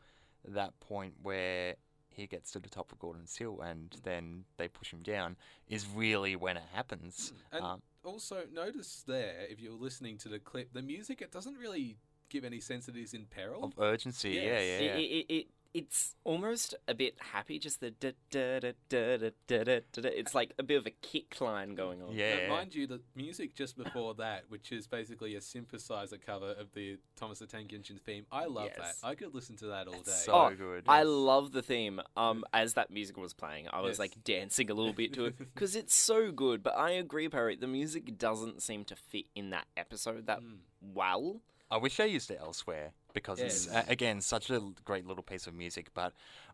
[0.47, 1.75] that point where
[2.09, 5.35] he gets to the top of Gordon's Hill and then they push him down
[5.67, 7.33] is really when it happens.
[7.51, 11.57] And Um, also, notice there, if you're listening to the clip, the music, it doesn't
[11.57, 11.97] really
[12.29, 13.63] give any sense that he's in peril.
[13.65, 14.95] of urgency, yeah, yeah, yeah.
[14.95, 19.29] It, it, it, it's almost a bit happy, just the da da da da da
[19.47, 20.01] da da da.
[20.03, 20.09] da.
[20.09, 22.15] It's like a bit of a kick line going on.
[22.15, 22.47] Now, Yeah.
[22.47, 26.97] mind you, the music just before that, which is basically a synthesizer cover of the
[27.17, 29.01] Thomas the Tank Engine theme, I love Yes.
[29.01, 29.05] that.
[29.07, 30.11] I could listen to that all day.
[30.11, 30.85] So Oh, good.
[30.87, 31.99] I love the theme.
[32.15, 33.99] Um, as that music was playing, I was Yes.
[33.99, 36.63] like dancing a little bit to it because it's so good.
[36.63, 37.57] But I agree, Parry.
[37.57, 40.59] The music doesn't seem to fit in that episode that Mm.
[40.93, 41.41] well.
[41.69, 43.75] I wish I used it elsewhere because it's Yes.
[43.75, 45.89] uh, again such a great little piece of music.
[45.95, 46.13] But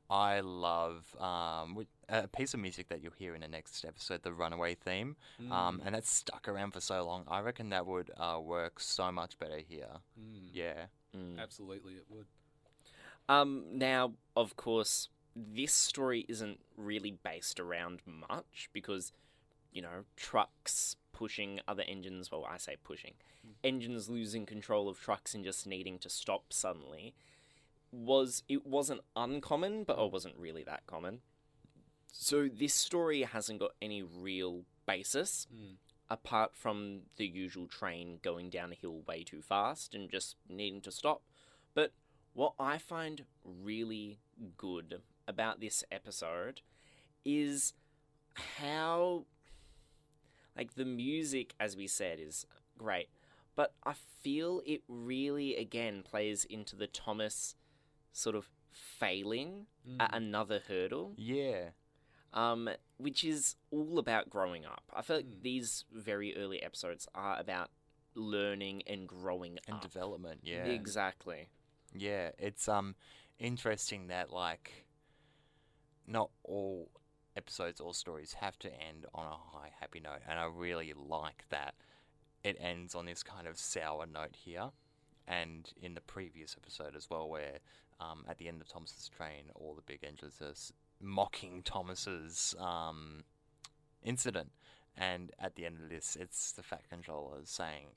[0.10, 4.32] I love um, a piece of music that you'll hear in the next episode, the
[4.32, 5.18] Runaway theme,
[5.52, 5.86] um, Mm.
[5.86, 7.26] and that's stuck around for so long.
[7.28, 9.98] I reckon that would uh, work so much better here.
[10.18, 10.50] Mm.
[10.54, 11.38] Yeah, Mm.
[11.40, 12.26] Absolutely, it would.
[13.28, 19.12] Um, now, of course, this story isn't really based around much because,
[19.72, 22.32] you know, trucks pushing other engines.
[22.32, 23.14] Well, I say pushing.
[23.64, 27.14] Engines losing control of trucks and just needing to stop suddenly
[27.92, 31.22] was it wasn't uncommon, but it wasn't really that common.
[32.12, 35.76] So this story hasn't got any real basis Mm.
[36.10, 40.82] apart from the usual train going down a hill way too fast and just needing
[40.82, 41.22] to stop.
[41.74, 41.92] But
[42.34, 44.20] what I find really
[44.58, 46.62] good about this episode
[47.24, 47.74] is
[48.60, 49.26] how,
[50.56, 52.46] like, the music, as we said, is
[52.78, 53.10] great.
[53.56, 57.56] But I feel it really, again, plays into the Thomas
[58.14, 59.68] sort of failing
[60.00, 60.18] at Mm.
[60.18, 61.70] another hurdle yeah,
[62.34, 64.84] um, which is all about growing up.
[64.94, 65.42] I feel like Mm.
[65.44, 67.70] these very early episodes are about
[68.16, 69.82] learning and growing and up.
[69.82, 70.42] development.
[70.44, 71.50] Yeah, Exactly.
[71.94, 72.96] Yeah, it's um
[73.40, 74.86] interesting that like
[76.08, 76.90] not all
[77.36, 81.46] episodes or stories have to end on a high happy note, and I really like
[81.50, 81.76] that
[82.44, 84.70] it ends on this kind of sour note here,
[85.28, 87.60] and in the previous episode as well, where
[88.00, 92.56] um, at the end of Thomas's train, all the big engines are s- mocking Thomas's
[92.60, 93.24] um
[94.04, 94.52] incident,
[94.98, 97.88] and at the end of this, it's the Fat Controller saying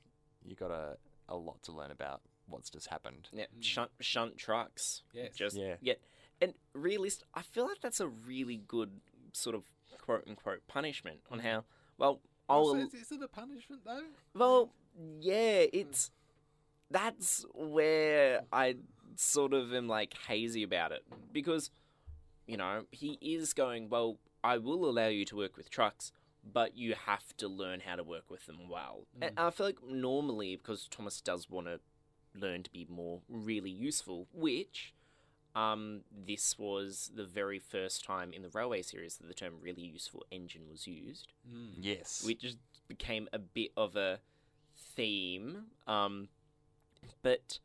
[0.45, 0.97] you got a
[1.29, 3.29] a lot to learn about what's just happened.
[3.33, 3.63] Yeah, Mm.
[3.65, 5.03] shunt shunt trucks.
[5.15, 5.35] Yes.
[5.35, 5.77] Just Yeah.
[5.81, 5.95] yeah,
[6.43, 7.25] and realist.
[7.33, 9.01] I feel like that's a really good
[9.37, 9.65] sort of
[9.99, 11.47] quote unquote punishment on mm-hmm.
[11.47, 11.65] how
[11.99, 14.03] well I'll Also, is, is it a punishment though?
[14.35, 14.71] Well,
[15.21, 15.69] yeah, hmm.
[15.73, 16.11] it's
[16.91, 18.77] that's where I
[19.17, 21.71] sort of am like hazy about it because
[22.47, 24.19] you know he is going well.
[24.43, 26.13] I will allow you to work with trucks,
[26.45, 29.07] but you have to learn how to work with them well.
[29.21, 29.47] And hmm.
[29.47, 31.81] I feel like normally because Thomas does want to
[32.35, 34.93] learn to be more really useful, which.
[35.55, 39.83] Um, this was the very first time in the railway series that the term really
[39.83, 41.75] useful engine was used Mm.
[41.81, 42.23] Yes.
[42.27, 44.21] which just became a bit of a
[44.97, 45.67] theme.
[45.87, 46.29] Um,
[47.23, 47.61] but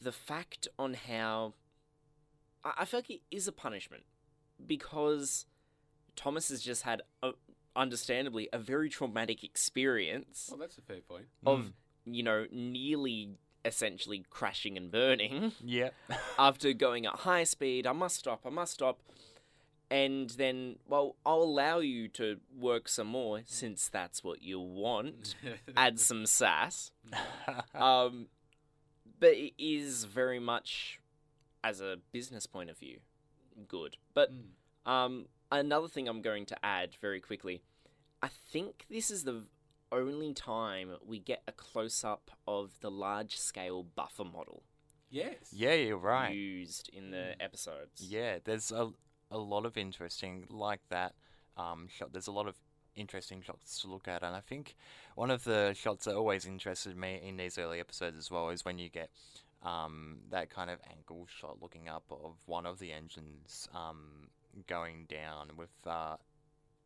[0.00, 1.54] the fact on how
[2.64, 4.04] I, I feel like it is a punishment
[4.66, 5.46] because
[6.16, 7.32] Thomas has just had, a,
[7.74, 11.26] understandably, a very traumatic experience Well, that's a fair point.
[11.46, 11.72] of Mm.
[12.06, 15.90] you know nearly essentially crashing and burning Yeah.
[16.38, 17.86] after going at high speed.
[17.86, 18.40] I must stop.
[18.44, 19.00] I must stop.
[19.90, 25.34] And then, well, I'll allow you to work some more since that's what you want.
[25.76, 26.90] Add some sass.
[27.74, 28.26] Um,
[29.20, 31.00] but it is very much,
[31.62, 32.98] as a business point of view,
[33.68, 33.96] good.
[34.14, 34.90] But Mm.
[34.90, 37.62] um, another thing I'm going to add very quickly
[38.22, 39.44] I think this is the
[39.94, 44.62] only time we get a close up of the large scale buffer model
[45.10, 45.34] Yes.
[45.52, 46.34] yeah, you're right.
[46.34, 48.00] used in the episodes.
[48.02, 48.90] Yeah, there's a,
[49.30, 51.14] a lot of interesting like that
[51.56, 52.12] um, shot.
[52.12, 52.56] There's a lot of
[52.96, 54.74] interesting shots to look at, and I think
[55.14, 58.64] one of the shots that always interested me in these early episodes as well is
[58.64, 59.10] when you get
[59.62, 64.28] um, that kind of angle shot looking up of one of the engines um,
[64.66, 66.16] going down with uh,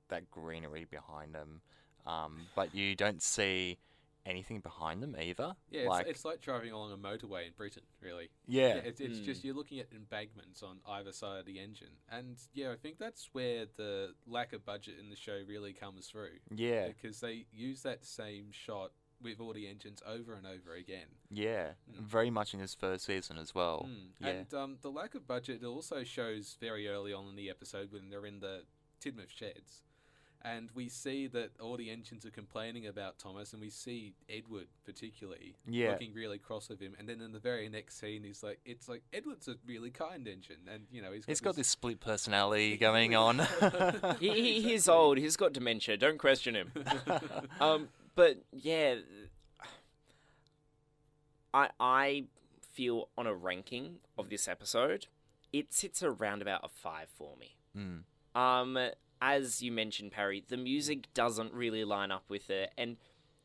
[0.08, 1.62] that greenery behind them,
[2.08, 3.78] um, but you don't see
[4.26, 5.54] anything behind them either.
[5.70, 8.28] Yeah, it's like it's like driving along a motorway in Britain, really.
[8.46, 9.24] yeah, it's, it's Mm.
[9.24, 12.98] just you're looking at embankments on either side of the engine, and yeah, I think
[12.98, 17.46] that's where the lack of budget in the show really comes through yeah, because they
[17.52, 18.90] use that same shot
[19.22, 21.06] with all the engines over and over again.
[21.30, 22.02] yeah, Mm.
[22.02, 23.86] very much in his first season as well.
[23.88, 24.10] Mm.
[24.20, 24.28] yeah.
[24.28, 28.10] And um, the lack of budget also shows very early on in the episode when
[28.10, 28.64] they're in the
[29.00, 29.82] Tidmouth sheds.
[30.42, 34.68] And we see that all the engines are complaining about Thomas, and we see Edward
[34.84, 35.90] particularly Yeah.
[35.90, 36.94] looking really cross with him.
[36.98, 40.28] And then in the very next scene, he's like, "It's like Edward's a really kind
[40.28, 43.38] engine, and you know he's got He's got this split personality going on.
[44.20, 45.18] He, he, he's old.
[45.18, 45.96] He's got dementia.
[45.96, 46.72] Don't question him.
[47.60, 48.96] um, but yeah,
[51.52, 52.24] I I
[52.72, 55.06] feel on a ranking of this episode,
[55.52, 57.56] it sits around about a five for me.
[57.76, 58.02] Mm.
[58.40, 58.78] Um,
[59.20, 62.96] as you mentioned, Parry, the music doesn't really line up with it, and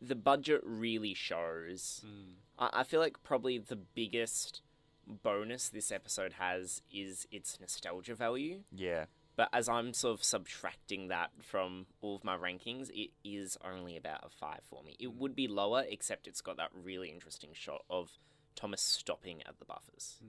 [0.01, 2.03] the budget really shows.
[2.05, 2.33] Mm.
[2.59, 4.61] I, I feel like probably the biggest
[5.07, 8.61] bonus this episode has is its nostalgia value.
[8.71, 9.05] Yeah.
[9.35, 13.97] But as I'm sort of subtracting that from all of my rankings, it is only
[13.97, 14.95] about a five for me.
[14.99, 18.11] It would be lower, except it's got that really interesting shot of
[18.55, 20.19] Thomas stopping at the buffers.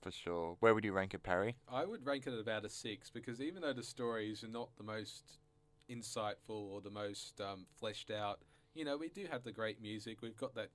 [0.00, 0.56] For sure.
[0.60, 1.56] Where would you rank it, Parry?
[1.70, 4.70] I would rank it at about a six because even though the stories are not
[4.76, 5.38] the most
[5.90, 8.40] insightful or the most um, fleshed out,
[8.74, 10.22] you know, we do have the great music.
[10.22, 10.70] We've got that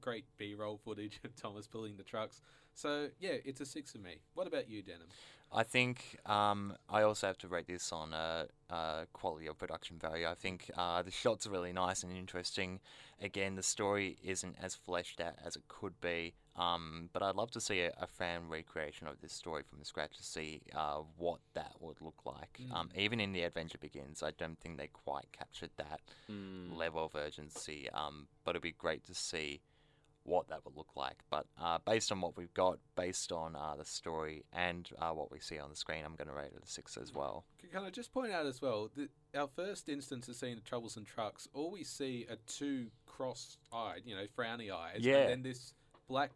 [0.00, 2.40] great B-roll footage of Thomas pulling the trucks.
[2.74, 4.20] So yeah, it's a six for me.
[4.34, 5.08] What about you, Denham?
[5.54, 9.98] I think um, I also have to rate this on uh, uh, quality of production
[9.98, 10.26] value.
[10.26, 12.80] I think uh, the shots are really nice and interesting.
[13.20, 17.50] Again, the story isn't as fleshed out as it could be, um, but I'd love
[17.52, 21.40] to see a, a fan recreation of this story from scratch to see uh, what
[21.54, 22.60] that would look like.
[22.72, 26.78] Um, even in The Adventure Begins, I don't think they quite captured that Mm.
[26.78, 29.60] level of urgency, um, but it'd be great to see
[30.24, 31.16] what that would look like.
[31.30, 35.30] But uh, based on what we've got, based on uh, the story and uh, what
[35.32, 37.44] we see on the screen, I'm going to rate it a six as well.
[37.72, 39.08] Can I just point out as well that
[39.38, 44.14] our first instance of seeing the troublesome trucks, all we see are two cross-eyed, you
[44.14, 45.18] know, frowny eyes, Yeah.
[45.18, 45.74] and then this
[46.08, 46.30] black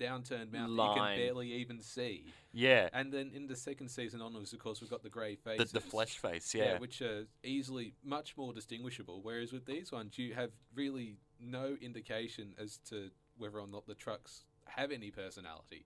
[0.00, 2.24] downturned mouth that you can barely even see.
[2.52, 5.50] Yeah, And then in the second season onwards, of course, we've got the grey the,
[5.50, 5.72] faces.
[5.72, 6.78] the flesh face, yeah.
[6.78, 9.20] which are easily much more distinguishable.
[9.22, 13.10] Whereas with these ones, you have really no indication as to
[13.42, 15.84] whether or not the trucks have any personality,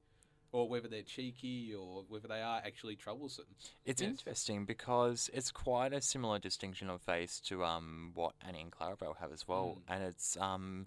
[0.53, 3.47] or whether they're cheeky, or whether they are actually troublesome.
[3.85, 4.11] It's Yes.
[4.11, 9.17] interesting because it's quite a similar distinction of face to um, what Annie and Clarabelle
[9.19, 9.95] have as well, Mm.
[9.95, 10.87] and it's um,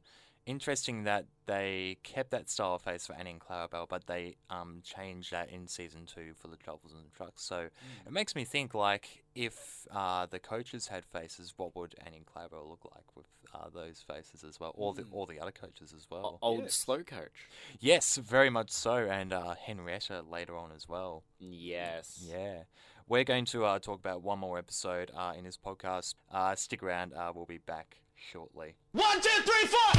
[0.50, 4.82] interesting that they kept that style of face for Annie and Clarabelle, but they um,
[4.84, 7.44] changed that in season two for the Troubles and the Trucks.
[7.44, 7.68] So
[8.06, 12.26] it makes me think like if uh, the coaches had faces, what would Annie and
[12.26, 15.94] Clarabelle look like with uh, those faces as well, or the all the other coaches
[15.96, 16.40] as well?
[16.42, 16.74] O- Old Yes.
[16.74, 17.48] slow coach.
[17.80, 21.24] Yes, very much so, and uh, Henrietta later on as well.
[21.40, 22.20] Yes.
[22.30, 22.64] Yeah.
[23.08, 26.14] We're going to uh, talk about one more episode uh, in this podcast.
[26.32, 27.98] Uh, stick around, uh, we'll be back
[28.32, 28.76] shortly.
[28.92, 29.94] One, two, three, four.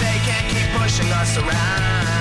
[0.00, 2.11] They can't keep pushing us around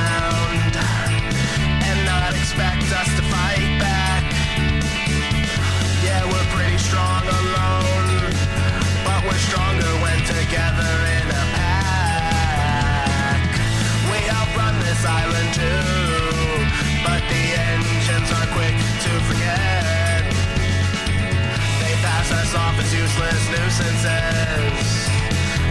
[23.71, 25.07] nuisances.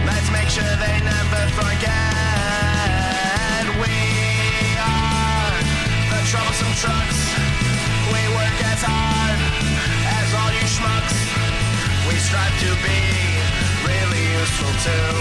[0.05, 1.91] Let's make sure they never forget.
[3.77, 3.93] We
[4.81, 5.53] are
[6.09, 7.19] the troublesome trucks.
[8.09, 9.37] We work as hard
[10.17, 11.17] as all you schmucks.
[12.07, 13.01] We strive to be
[13.85, 15.13] really useful too.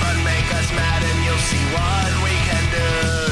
[0.00, 3.31] But make us mad and you'll see what we can do.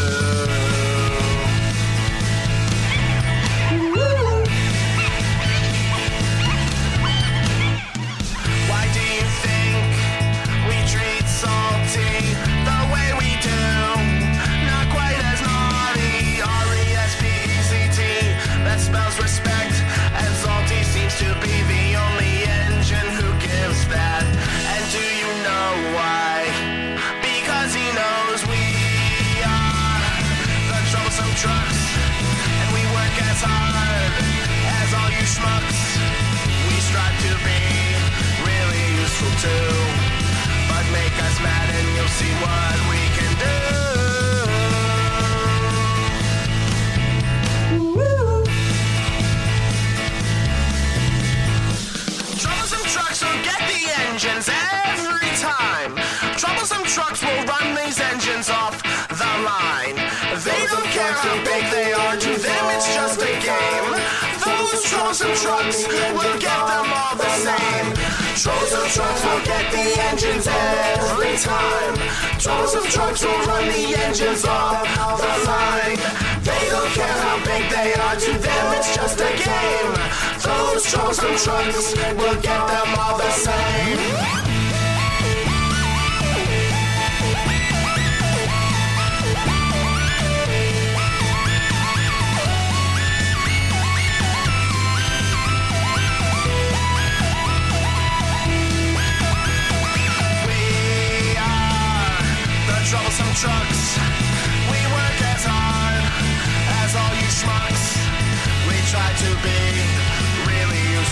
[65.21, 67.93] Troublesome trucks will get them all the same.
[68.41, 71.95] Troublesome trucks will get the engines every time.
[72.39, 74.89] Troublesome trucks will run the engines off
[75.21, 75.99] the line.
[76.43, 79.93] They don't care how big they are, to them it's just a game.
[80.41, 84.40] Those troublesome trucks will get them all the same.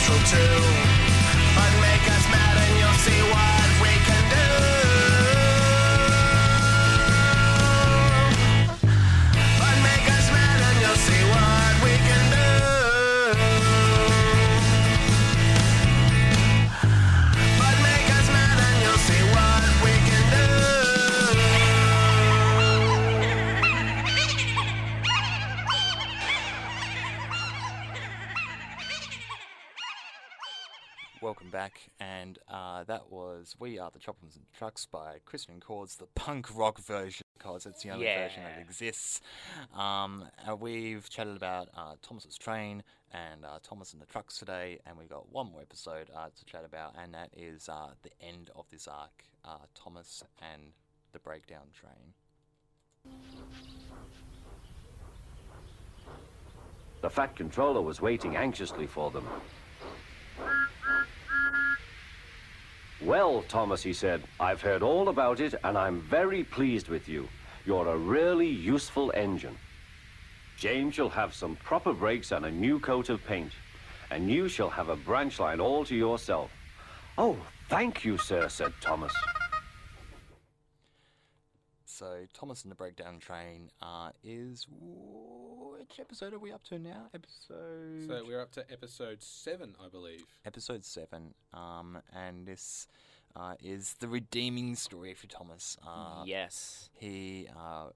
[0.09, 0.61] Useful too.
[1.55, 3.58] But make us mad and you'll see what
[32.29, 36.79] and uh, that was "We Are the Troublesome Trucks" by Christian Cordes, the punk rock
[36.79, 39.21] version, because it's the only version that exists.
[39.75, 44.79] Um, uh, we've chatted about uh, Thomas's train and uh, Thomas and the trucks today,
[44.85, 48.11] and we've got one more episode uh, to chat about, and that is uh, the
[48.21, 50.23] end of this arc: uh, Thomas
[50.53, 50.73] and
[51.13, 52.13] the breakdown train.
[57.01, 59.27] The Fat Controller was waiting anxiously for them.
[63.01, 67.29] Well, Thomas, he said, I've heard all about it and I'm very pleased with you.
[67.65, 69.57] You're a really useful engine.
[70.57, 73.53] James shall have some proper brakes and a new coat of paint.
[74.11, 76.51] And you shall have a branch line all to yourself.
[77.17, 77.37] Oh,
[77.69, 79.13] thank you, sir, said Thomas.
[81.85, 84.67] So Thomas and the breakdown train uh, is
[85.79, 87.07] which episode are we up to now?
[87.15, 90.25] Episode So we're up to episode seven, I believe.
[90.45, 92.89] episode seven, um, and this
[93.37, 95.77] uh, is the redeeming story for Thomas.
[95.87, 96.91] Uh, yes.
[96.95, 97.91] He uh,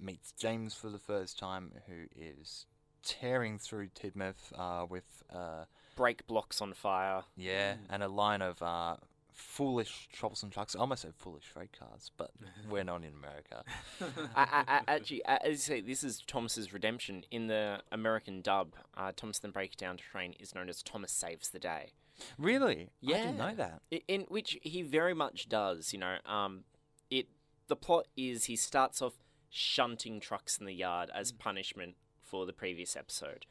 [0.00, 2.66] meets James for the first time, who is
[3.02, 5.64] tearing through Tidmouth uh, with uh,
[5.96, 7.22] Brake blocks on fire.
[7.36, 8.96] yeah, and a line of uh,
[9.38, 10.74] foolish troublesome trucks.
[10.74, 12.32] I almost said foolish freight cars, but
[12.70, 13.62] we're not in America.
[14.34, 17.24] I, I, I, actually, as you say, this is Thomas's redemption.
[17.30, 21.50] In the American dub, uh, Thomas and the Breakdown Train is known as Thomas Saves
[21.50, 21.92] the Day.
[22.36, 22.90] Really?
[23.00, 23.16] Yeah.
[23.16, 23.82] I didn't know that.
[23.92, 26.16] I- In which he very much does, you know.
[26.26, 26.64] Um,
[27.10, 27.28] it
[27.68, 29.14] the plot is he starts off
[29.50, 33.46] shunting trucks in the yard as punishment for the previous episode,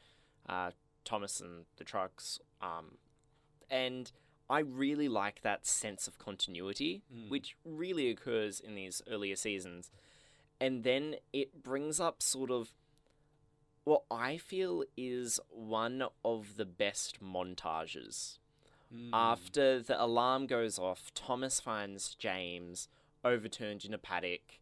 [0.48, 0.72] uh,
[1.04, 2.38] Thomas and the trucks.
[2.60, 2.98] Um,
[3.70, 4.12] and
[4.50, 7.28] I really like that sense of continuity, mm.
[7.28, 9.90] which really occurs in these earlier seasons,
[10.60, 12.72] and then it brings up sort of
[13.84, 18.38] what I feel is one of the best montages.
[18.94, 19.10] Mm.
[19.12, 22.88] After the alarm goes off, Thomas finds James
[23.24, 24.60] overturned in a paddock.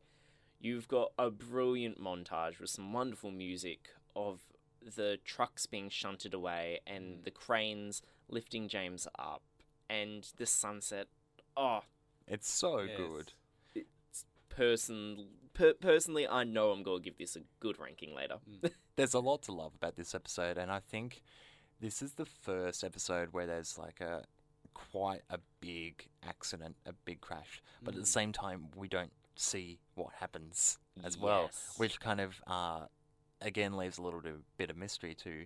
[0.61, 4.41] You've got a brilliant montage with some wonderful music of
[4.97, 7.25] the trucks being shunted away and mm.
[7.25, 9.43] the cranes lifting James up
[9.89, 11.07] and the sunset.
[11.57, 11.81] Oh,
[12.29, 12.97] It's so Yes.
[12.97, 13.33] good.
[14.49, 18.37] person per- personally, I know I'm going to give this a good ranking later.
[18.97, 21.23] There's a lot to love about this episode, and I think
[21.81, 24.25] this is the first episode where there's like a
[24.73, 29.79] quite a big accident, a big crash, but at the same time we don't see
[29.95, 32.87] what happens as well, which kind of uh,
[33.43, 34.23] again leaves a little
[34.57, 35.45] bit of mystery to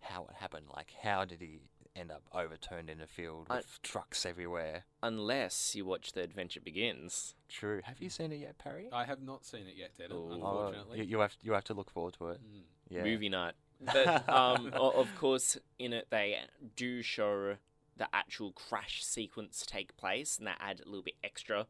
[0.00, 0.66] how it happened.
[0.72, 1.58] Like, how did he
[1.96, 4.84] end up overturned in a field I- with trucks everywhere?
[5.02, 7.34] Unless you watch The Adventure Begins.
[7.48, 7.80] True.
[7.84, 8.88] Have you seen it yet, Parry?
[8.92, 10.28] I have not seen it yet, Denham, Oh.
[10.30, 10.34] Oh,
[10.66, 10.98] unfortunately.
[10.98, 12.40] you, you have you have to look forward to it.
[12.40, 12.62] Mm.
[12.88, 13.02] Yeah.
[13.02, 13.54] movie night.
[13.80, 16.38] But um, of course, in it they
[16.76, 17.56] do show
[17.96, 21.66] the actual crash sequence take place, and they add a little bit extra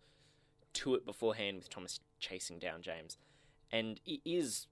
[0.74, 3.16] to it beforehand with Thomas chasing down James,
[3.72, 4.66] and it is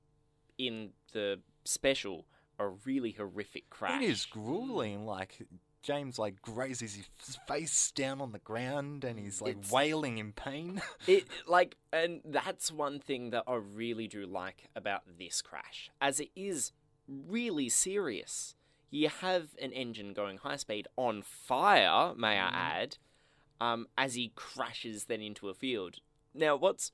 [0.58, 2.24] in the special
[2.58, 4.02] a really horrific crash.
[4.02, 5.06] It is grueling.
[5.06, 5.46] Like
[5.82, 10.32] James, like grazes his face down on the ground, and he's like It's- wailing in
[10.32, 10.80] pain.
[11.06, 16.20] It like, and that's one thing that I really do like about this crash, as
[16.20, 16.72] it is
[17.06, 18.54] really serious.
[18.90, 22.48] You have an engine going high speed on fire, may I
[22.80, 22.96] add,
[23.60, 25.96] um, as he crashes then into a field.
[26.32, 26.92] Now, what's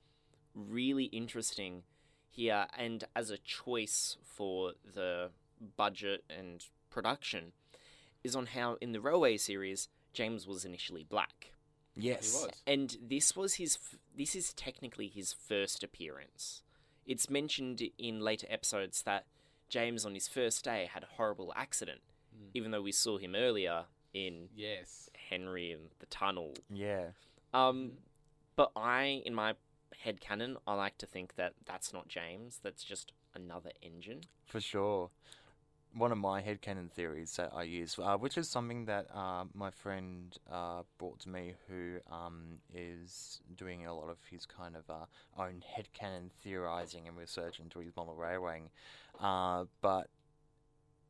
[0.54, 1.82] really interesting
[2.30, 5.30] here, and as a choice for the
[5.76, 7.52] budget and production,
[8.24, 11.52] is on how in the Railway series James was initially black.
[11.96, 12.32] yes.
[12.34, 12.50] was.
[12.66, 13.76] And this was his.
[13.76, 16.62] f- This is technically his first appearance.
[17.06, 19.24] It's mentioned in later episodes that
[19.68, 22.00] James, on his first day, had a horrible accident,
[22.54, 25.08] even though we saw him earlier in Yes.
[25.30, 26.54] Henry and the Tunnel.
[26.68, 27.08] Yeah.
[27.54, 27.92] Um,
[28.56, 29.54] but I, in my
[29.98, 32.58] head canon, I like to think that that's not James.
[32.62, 34.22] That's just another engine.
[34.46, 35.10] For sure.
[35.94, 39.70] One of my headcanon theories that I use, uh, which is something that uh, my
[39.70, 44.88] friend uh, brought to me, who um, is doing a lot of his kind of
[44.88, 45.06] uh,
[45.40, 48.68] own headcanon theorizing and research into his model railwaying.
[49.20, 50.08] Uh, but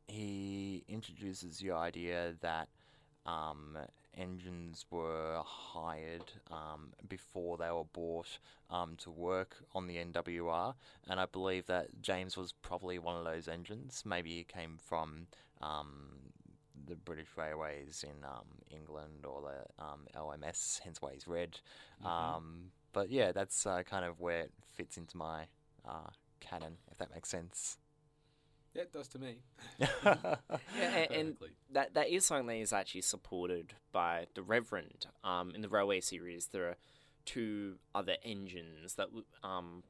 [0.07, 2.67] he introduces the idea that
[3.25, 3.77] um,
[4.17, 8.39] engines were hired um, before they were bought
[8.69, 10.73] um, to work on the NWR,
[11.09, 14.03] and I believe that James was probably one of those engines.
[14.05, 15.27] Maybe he came from
[15.61, 16.31] um,
[16.87, 21.59] the British Railways in um, England or the um, LMS, hence why he's red.
[22.03, 25.45] Um, but yeah, that's uh, kind of where it fits into my
[25.87, 26.09] uh,
[26.39, 27.77] canon, if that makes sense.
[28.81, 29.37] It does to me.
[29.79, 31.37] Yeah, a- and
[31.71, 35.05] that that is something that is actually supported by the Reverend.
[35.23, 36.77] Um, in the Railway series, there are
[37.25, 39.07] two other engines that
[39.43, 39.83] um,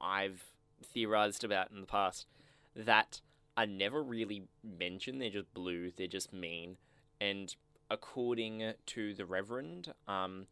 [0.00, 0.44] I've
[0.82, 2.26] theorized about in the past
[2.74, 3.20] that
[3.56, 5.20] are never really mentioned.
[5.20, 5.90] They're just blue.
[5.96, 6.76] They're just mean.
[7.20, 7.54] And
[7.90, 10.46] according to the Reverend, um,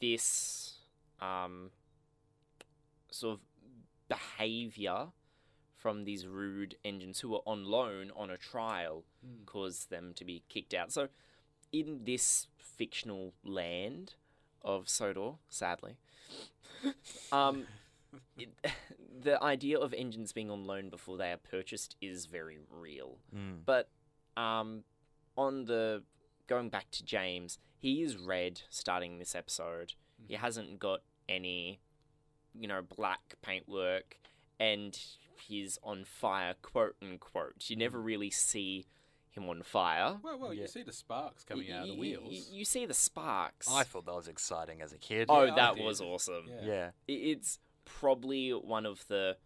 [0.00, 0.74] this
[1.20, 1.70] um,
[3.10, 3.40] sort of
[4.08, 5.08] behavior
[5.86, 9.04] from these rude engines who were on loan on a trial
[9.46, 10.90] caused them to be kicked out.
[10.90, 11.06] So,
[11.72, 14.14] in this fictional land
[14.62, 15.94] of Sodor, sadly,
[17.30, 17.68] um,
[18.36, 18.48] it,
[19.22, 23.18] the idea of engines being on loan before they are purchased is very real.
[23.32, 23.58] Mm.
[23.64, 23.88] But
[24.36, 24.82] um,
[25.36, 26.02] on the
[26.48, 29.92] going back to James, he is red starting this episode.
[30.26, 31.78] He hasn't got any,
[32.58, 34.16] you know, black paintwork,
[34.58, 34.98] and
[35.40, 37.64] he's on fire, quote unquote.
[37.68, 38.04] You never mm.
[38.04, 38.86] really see
[39.30, 40.16] him on fire.
[40.22, 40.62] Well, well, Yeah.
[40.62, 42.48] you see the sparks coming out of the Y- y- wheels.
[42.50, 43.68] y- You, see the sparks.
[43.70, 45.26] I thought that was exciting as a kid.
[45.28, 46.48] oh, Yeah, that was awesome.
[46.48, 46.64] Yeah.
[46.64, 46.90] yeah.
[47.06, 49.36] It's probably one of the.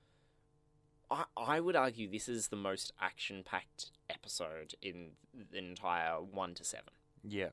[1.10, 5.10] I, I would argue this is the most action packed episode in
[5.50, 6.84] the entire 1 to 7.
[7.24, 7.48] Yeah.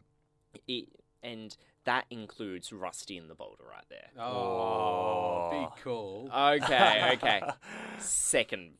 [0.67, 0.89] It,
[1.23, 1.57] and
[1.87, 4.09] that includes Rusty and the Boulder right there.
[4.19, 5.49] Oh, Oh.
[5.75, 6.29] big call.
[6.33, 7.41] Okay, okay.
[7.97, 8.73] Second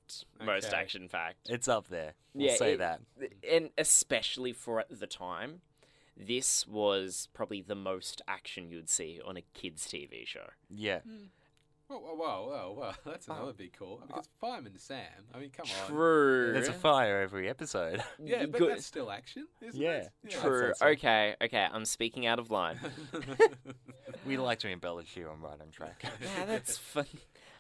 [0.43, 0.77] most Okay.
[0.77, 1.49] action fact.
[1.49, 2.13] It's up there.
[2.33, 3.01] We'll Yeah, say it- that.
[3.49, 5.61] And especially for at the time,
[6.15, 10.49] this was probably the most action you'd see on a kids' TV show.
[10.69, 10.99] Yeah.
[11.01, 11.25] Hmm.
[11.87, 12.91] Whoa, whoa, whoa, whoa, whoa.
[13.05, 14.01] That's another big call.
[14.05, 14.99] Because Fireman Sam,
[15.33, 15.89] I mean, come on.
[15.89, 16.51] True.
[16.53, 18.03] There's a fire every episode.
[18.23, 20.29] Yeah, but Good- that's still action, isn't Yeah, it?
[20.29, 20.73] True.
[20.75, 20.85] so.
[20.87, 21.65] Okay, okay.
[21.71, 22.77] I'm speaking out of line.
[24.25, 26.03] we like to embellish you on Right on Track.
[26.21, 27.05] yeah, that's fun.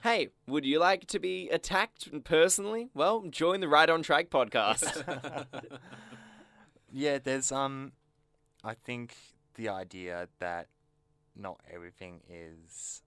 [0.03, 2.89] Hey, would you like to be attacked personally?
[2.93, 5.45] Well, join the Right on Track podcast.
[6.91, 7.93] yeah, there's um
[8.63, 9.15] I think
[9.55, 10.67] the idea that
[11.35, 13.01] not everything is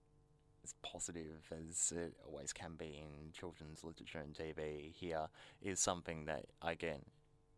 [0.63, 5.27] as positive as it always can be in children's literature and TV here
[5.61, 7.01] is something that again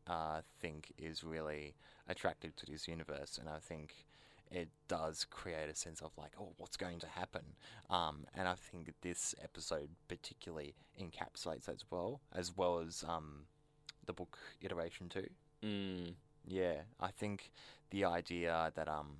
[0.07, 1.75] uh think is really
[2.07, 3.93] attractive to this universe and I think
[4.51, 7.41] it does create a sense of like, oh, what's going to happen?
[7.89, 13.45] Um, and I think this episode particularly encapsulates that as well, as well as um,
[14.05, 15.27] the book iteration too.
[15.63, 16.13] mm,
[16.45, 17.51] Yeah, I think
[17.89, 19.17] the idea that um,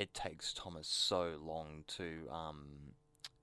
[0.00, 2.68] it takes Thomas so long to um,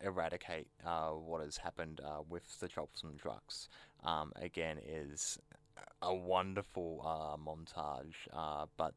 [0.02, 3.70] eradicate uh, what has happened uh, with the troublesome trucks
[4.04, 5.38] um, again is
[6.02, 8.16] a wonderful uh, montage.
[8.34, 8.96] Uh, but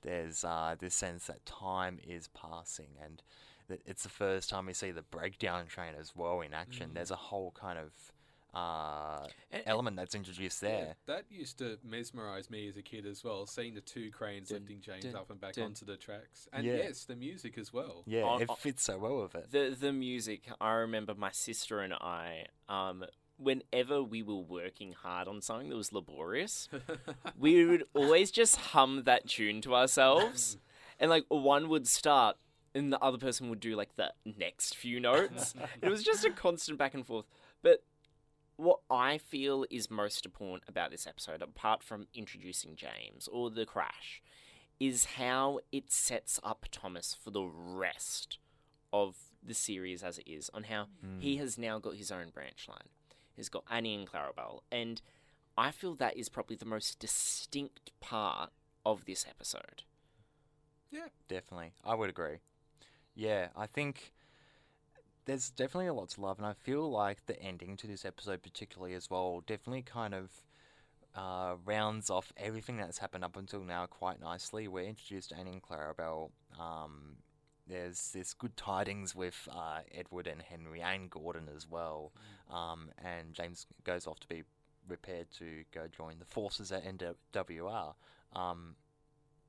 [0.00, 3.22] there's uh, this sense that time is passing and
[3.86, 6.90] it's the first time we see the breakdown train as well in action.
[6.94, 7.92] There's a whole kind of
[8.54, 10.96] uh, And- element that's introduced Yeah, there.
[11.06, 14.58] that used to mesmerise me as a kid as well, seeing the two cranes Dun,
[14.60, 15.66] lifting James dun, up and back dun.
[15.66, 16.48] onto the tracks.
[16.52, 16.74] And Yeah.
[16.76, 18.02] yes, the music as well.
[18.06, 19.50] Yeah, On- it fits so well with it.
[19.50, 20.48] the the music.
[20.60, 22.46] I remember my sister and I.
[22.68, 23.04] Um,
[23.38, 26.68] whenever we were working hard on something that was laborious,
[27.38, 30.58] we would always just hum that tune to ourselves,
[31.00, 32.36] and like one would start.
[32.74, 35.52] And the other person would do like the next few notes.
[35.82, 37.26] it was just a constant back and forth.
[38.56, 43.66] What I feel is most important about this episode, apart from introducing James or the
[43.66, 44.22] crash,
[44.78, 48.38] is how it sets up Thomas for the rest
[48.92, 51.18] of the series as it is, on how hmm.
[51.18, 52.88] he has now got his own branch line.
[53.34, 55.00] He's got Annie and Clarabelle, and
[55.56, 58.50] I feel that is probably the most distinct part
[58.84, 59.82] of this episode.
[60.90, 62.38] Yeah, definitely, I would agree.
[63.14, 64.12] Yeah, I think
[65.24, 68.42] there's definitely a lot to love, and I feel like the ending to this episode,
[68.42, 70.30] particularly as well, definitely kind of
[71.14, 74.66] uh, rounds off everything that's happened up until now quite nicely.
[74.68, 76.30] We're introduced to Annie and Clarabelle.
[76.58, 77.16] Um,
[77.68, 82.12] there's this good tidings with uh, Edward and Henry and Gordon as well,
[82.50, 84.42] um, and James goes off to be
[84.88, 87.94] prepared to go join the forces at NWR.
[88.34, 88.74] Um,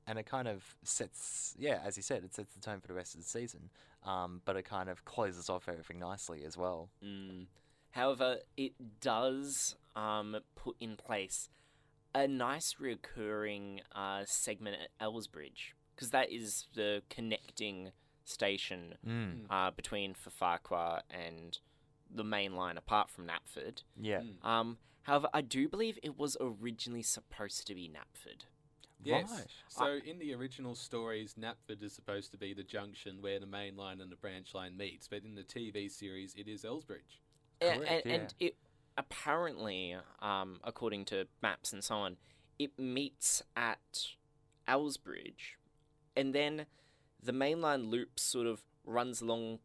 [0.06, 2.94] and it kind of sets, yeah, as you said, it sets the tone for the
[2.94, 3.70] rest of the season.
[4.04, 6.90] Um, but it kind of closes off everything nicely as well.
[7.02, 7.46] Mm.
[7.92, 11.48] However, it does um, put in place
[12.14, 17.92] a nice recurring uh, segment at Elsbridge because that is the connecting
[18.24, 19.46] station Mm.
[19.50, 21.58] uh, between Ffarquhar and
[22.14, 23.82] the main line apart from Knapford.
[24.00, 24.20] Yeah.
[24.20, 24.44] Mm.
[24.46, 28.44] Um, however, I do believe it was originally supposed to be Knapford.
[29.04, 29.30] Yes.
[29.30, 29.46] Right.
[29.68, 33.76] So in the original stories, Knapford is supposed to be the junction where the main
[33.76, 37.20] line and the branch line meets, but in the TV series, it is Elsbridge.
[37.60, 38.12] Correct, and, yeah.
[38.12, 38.56] and it
[38.96, 42.16] apparently, um, according to maps and so on,
[42.58, 44.08] it meets at
[44.68, 45.56] Elsbridge,
[46.16, 46.66] and then
[47.22, 49.58] the mainline loop sort of runs along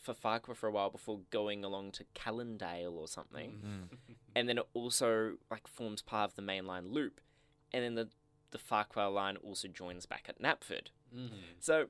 [0.00, 4.16] for Ffarquhar for a while before going along to Callendale or something, Mm.
[4.34, 7.20] and then it also like forms part of the mainline loop,
[7.72, 8.08] and then the
[8.54, 10.86] the Ffarquhar line also joins back at Knapford.
[11.14, 11.34] Mm-hmm.
[11.58, 11.86] So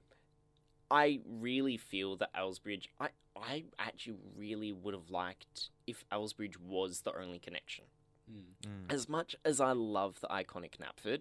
[0.91, 7.03] I really feel that Elsbridge I I actually really would have liked if Elsbridge was
[7.03, 7.85] the only connection.
[8.31, 8.67] Mm.
[8.67, 8.93] Mm.
[8.93, 11.21] As much as I love the iconic Knapford,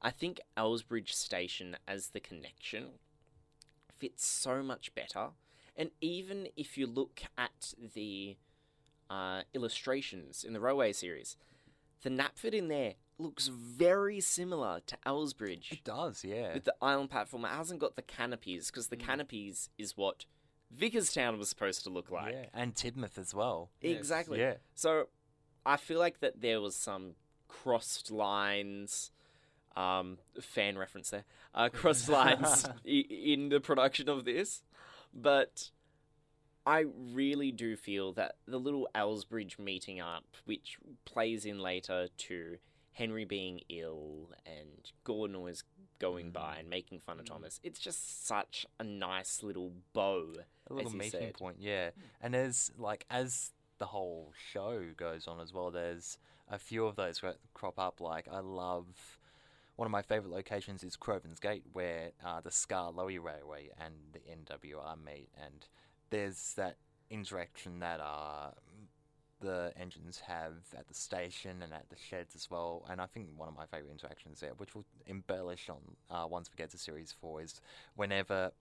[0.00, 2.92] I think Elsbridge Station as the connection
[3.98, 5.30] fits so much better.
[5.76, 8.36] And even if you look at the
[9.10, 11.36] uh, illustrations in the Railway series,
[12.02, 16.54] the Knapford in there looks very similar to Elsbridge It does, yeah.
[16.54, 17.44] with the island platform.
[17.44, 20.24] It hasn't got the canopies because the canopies is what
[20.76, 22.34] Vickerstown was supposed to look like.
[22.34, 22.46] yeah.
[22.54, 23.70] And Tidmouth as well.
[23.80, 23.96] Yes.
[23.98, 24.38] Exactly.
[24.38, 24.54] Yeah.
[24.74, 25.08] So
[25.66, 27.12] I feel like that there was some
[27.48, 29.10] crossed lines,
[29.76, 34.62] um, fan reference there, uh, crossed lines i- in the production of this,
[35.14, 35.70] but
[36.66, 42.58] I really do feel that the little Elsbridge meeting up, which plays in later to
[42.92, 45.64] Henry being ill and Gordon always
[45.98, 50.34] going by and making fun of Thomas, it's just such a nice little bow.
[50.70, 51.34] A little meeting said.
[51.34, 51.90] point, yeah.
[52.20, 55.70] And as like as the whole show goes on as well.
[55.70, 56.18] There's
[56.48, 58.00] a few of those that crop up.
[58.00, 59.18] Like I love
[59.76, 64.18] one of my favorite locations is Crovan's Gate, where uh, the Skarloey Railway and the
[64.18, 65.66] NWR meet, and
[66.10, 66.76] there's that
[67.10, 68.50] interaction that uh,
[69.40, 72.84] the engines have at the station and at the sheds as well.
[72.90, 75.78] And I think one of my favorite interactions there, which we'll embellish on
[76.10, 77.60] uh, once we get to series four, is
[77.96, 78.52] whenever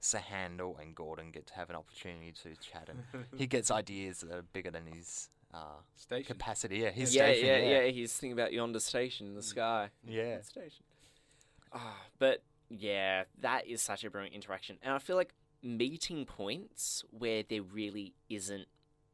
[0.00, 4.20] Sir Handel and Gordon get to have an opportunity to chat, and he gets ideas
[4.20, 5.58] that are bigger than his uh,
[5.96, 6.24] Station.
[6.26, 6.78] capacity.
[6.78, 7.46] Yeah, his yeah, station.
[7.46, 9.90] yeah, Yeah, yeah, He's thinking about yonder station in the sky.
[10.06, 10.36] Yeah.
[10.36, 10.84] What station.
[11.72, 17.04] Ah, but yeah, that is such a brilliant interaction, and I feel like meeting points
[17.16, 18.66] where there really isn't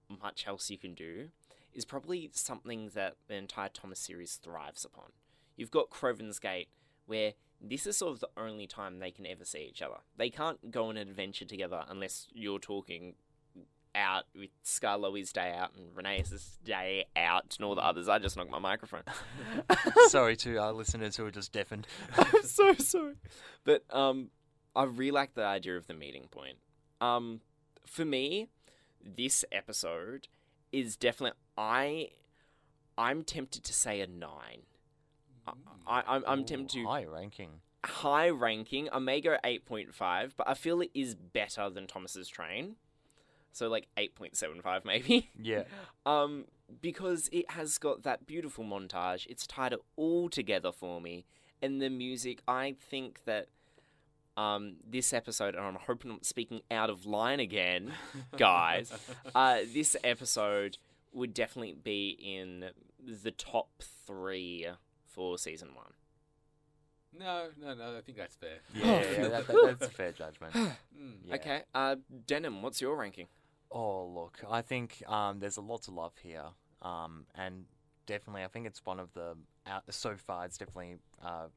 [0.09, 1.28] much else you can do
[1.74, 5.12] is probably something that the entire Thomas series thrives upon.
[5.56, 6.68] You've got Crovan's Gate,
[7.06, 9.96] where this is sort of the only time they can ever see each other.
[10.16, 13.14] They can't go on an adventure together unless you're talking
[13.94, 18.09] out with Skarloey's day out and Renee's day out and all the others.
[18.09, 19.02] I just knocked my microphone.
[20.09, 21.86] Sorry to our listeners who are just deafened.
[22.16, 23.14] I'm so sorry.
[23.64, 24.30] But um,
[24.76, 26.59] I really like the idea of the meeting point.
[27.00, 27.40] Um,
[27.86, 28.48] for me,
[29.05, 30.28] this episode
[30.72, 32.09] is definitely I.
[32.96, 34.62] I'm tempted to say a nine.
[35.46, 35.53] I,
[35.86, 37.51] I, I'm, I'm tempted to high ranking.
[37.84, 38.88] high ranking.
[38.92, 42.76] I may go eight point five, but I feel it is better than Thomas's Train.
[43.53, 45.30] So like eight point seven five maybe.
[45.40, 45.64] Yeah.
[46.05, 46.46] Um,
[46.82, 49.26] because it has got that beautiful montage.
[49.26, 51.24] It's tied it all together for me,
[51.62, 52.42] and the music.
[52.46, 53.49] I think that
[54.39, 57.93] um, this episode, and I'm hoping I'm speaking out of line again,
[58.36, 58.93] guys.
[59.34, 60.78] uh, this episode
[61.12, 62.70] would definitely be in
[63.22, 63.68] the top
[64.07, 64.66] three
[65.07, 65.93] for season one.
[67.18, 67.97] No, no, no.
[67.97, 68.59] I think that's fair.
[68.74, 70.53] Yeah, yeah, that, that- that's a fair judgment.
[70.55, 70.72] Mm.
[71.24, 71.34] Yeah.
[71.34, 73.26] Okay, uh, Denham, what's your ranking?
[73.72, 76.45] Oh, look, I think um, there's a lot to love here,
[76.80, 77.64] um, and
[78.07, 79.34] definitely, I think it's one of the
[79.66, 80.45] out, so far.
[80.45, 81.49] It's definitely uh,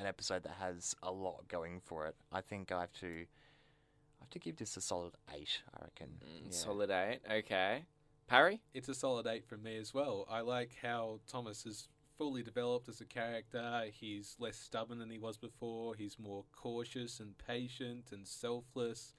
[0.00, 2.16] an episode that has a lot going for it.
[2.32, 5.60] I think I have to, I have to give this a solid eight.
[5.74, 6.08] I reckon.
[6.24, 6.50] Mm, Yeah.
[6.50, 7.20] Solid eight.
[7.30, 7.84] Okay,
[8.26, 8.60] Parry.
[8.74, 10.26] It's a solid eight from me as well.
[10.30, 13.84] I like how Thomas is fully developed as a character.
[13.92, 15.94] He's less stubborn than he was before.
[15.94, 19.14] He's more cautious and patient and selfless.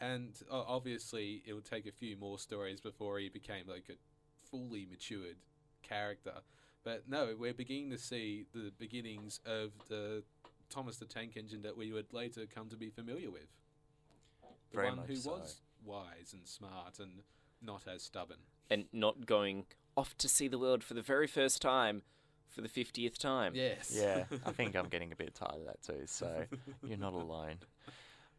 [0.00, 3.94] And uh, obviously, it would take a few more stories before he became like a
[4.50, 5.36] fully matured
[5.82, 6.34] character.
[6.86, 10.22] But no, we're beginning to see the beginnings of the
[10.70, 13.48] Thomas the Tank Engine that we would later come to be familiar with.
[14.70, 15.32] The Very one much who so.
[15.32, 17.22] was wise and smart and
[17.60, 18.38] not as stubborn.
[18.70, 19.66] and not going
[19.96, 22.02] off to see the world for the very first time
[22.48, 23.52] for the 50th time.
[23.56, 23.92] Yes.
[23.92, 26.02] Yeah, I think I'm getting a bit tired of that too.
[26.06, 26.44] So
[26.84, 27.56] you're not alone.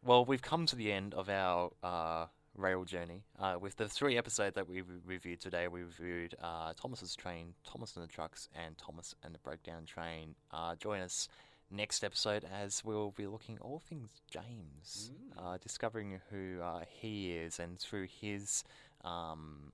[0.02, 2.26] Well, we've come to the end of our uh,
[2.58, 3.22] rail journey.
[3.38, 7.54] Uh, with the three episodes that we re- reviewed today, we reviewed uh, Thomas's Train,
[7.64, 10.34] Thomas and the Trucks, and Thomas and the Breakdown Train.
[10.52, 11.28] Uh, join us
[11.70, 17.58] next episode as we'll be looking all things James, uh, discovering who uh, he is,
[17.58, 18.64] and through his
[19.04, 19.72] um,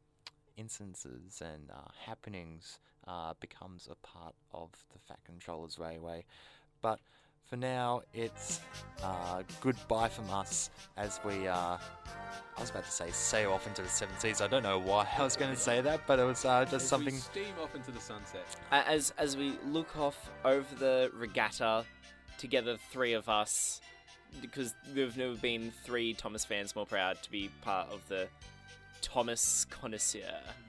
[0.57, 6.24] instances and uh, happenings, uh, becomes a part of the Fat Controllers Railway.
[6.80, 7.01] But
[7.47, 8.61] for now, it's
[9.03, 11.47] uh, goodbye from us as we.
[11.49, 11.76] Uh,
[12.57, 14.40] I was about to say sail off into the seven seas.
[14.40, 16.74] I don't know why I was going to say that, but it was uh, just
[16.74, 17.16] As we something.
[17.18, 18.47] steam off into the sunset.
[18.70, 21.84] As as we look off over the regatta,
[22.38, 23.80] together three of us,
[24.40, 28.28] because there've never been three Thomas fans more proud to be part of the
[29.03, 30.20] Thomas connoisseur.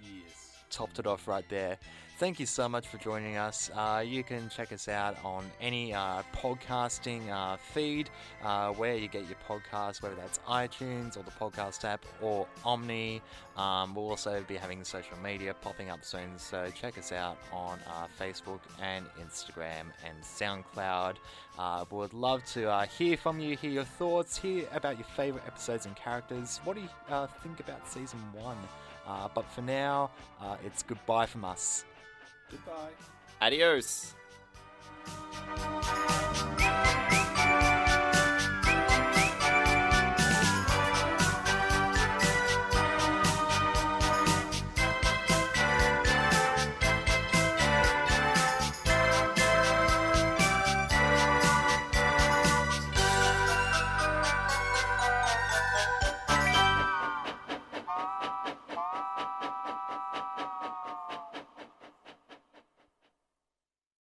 [0.04, 0.58] Yes.
[0.72, 1.78] topped it off right there.
[2.18, 3.70] Thank you so much for joining us.
[3.76, 8.10] Uh, you can check us out on any uh, podcasting uh, feed
[8.42, 13.20] uh, where you get your podcasts, whether that's iTunes or the podcast app or Omny.
[13.58, 17.80] Um, we'll also be having social media popping up soon, so check us out on
[17.86, 21.18] uh, Facebook and Instagram and SoundCloud.
[21.60, 25.08] Uh, we would love to uh, hear from you, hear your thoughts, hear about your
[25.18, 26.62] favorite episodes and characters.
[26.64, 28.58] What do you uh, think about season one?
[29.06, 30.12] Uh, but for now,
[30.42, 31.84] uh, it's goodbye from us.
[32.50, 32.94] Goodbye.
[33.40, 34.16] Adios.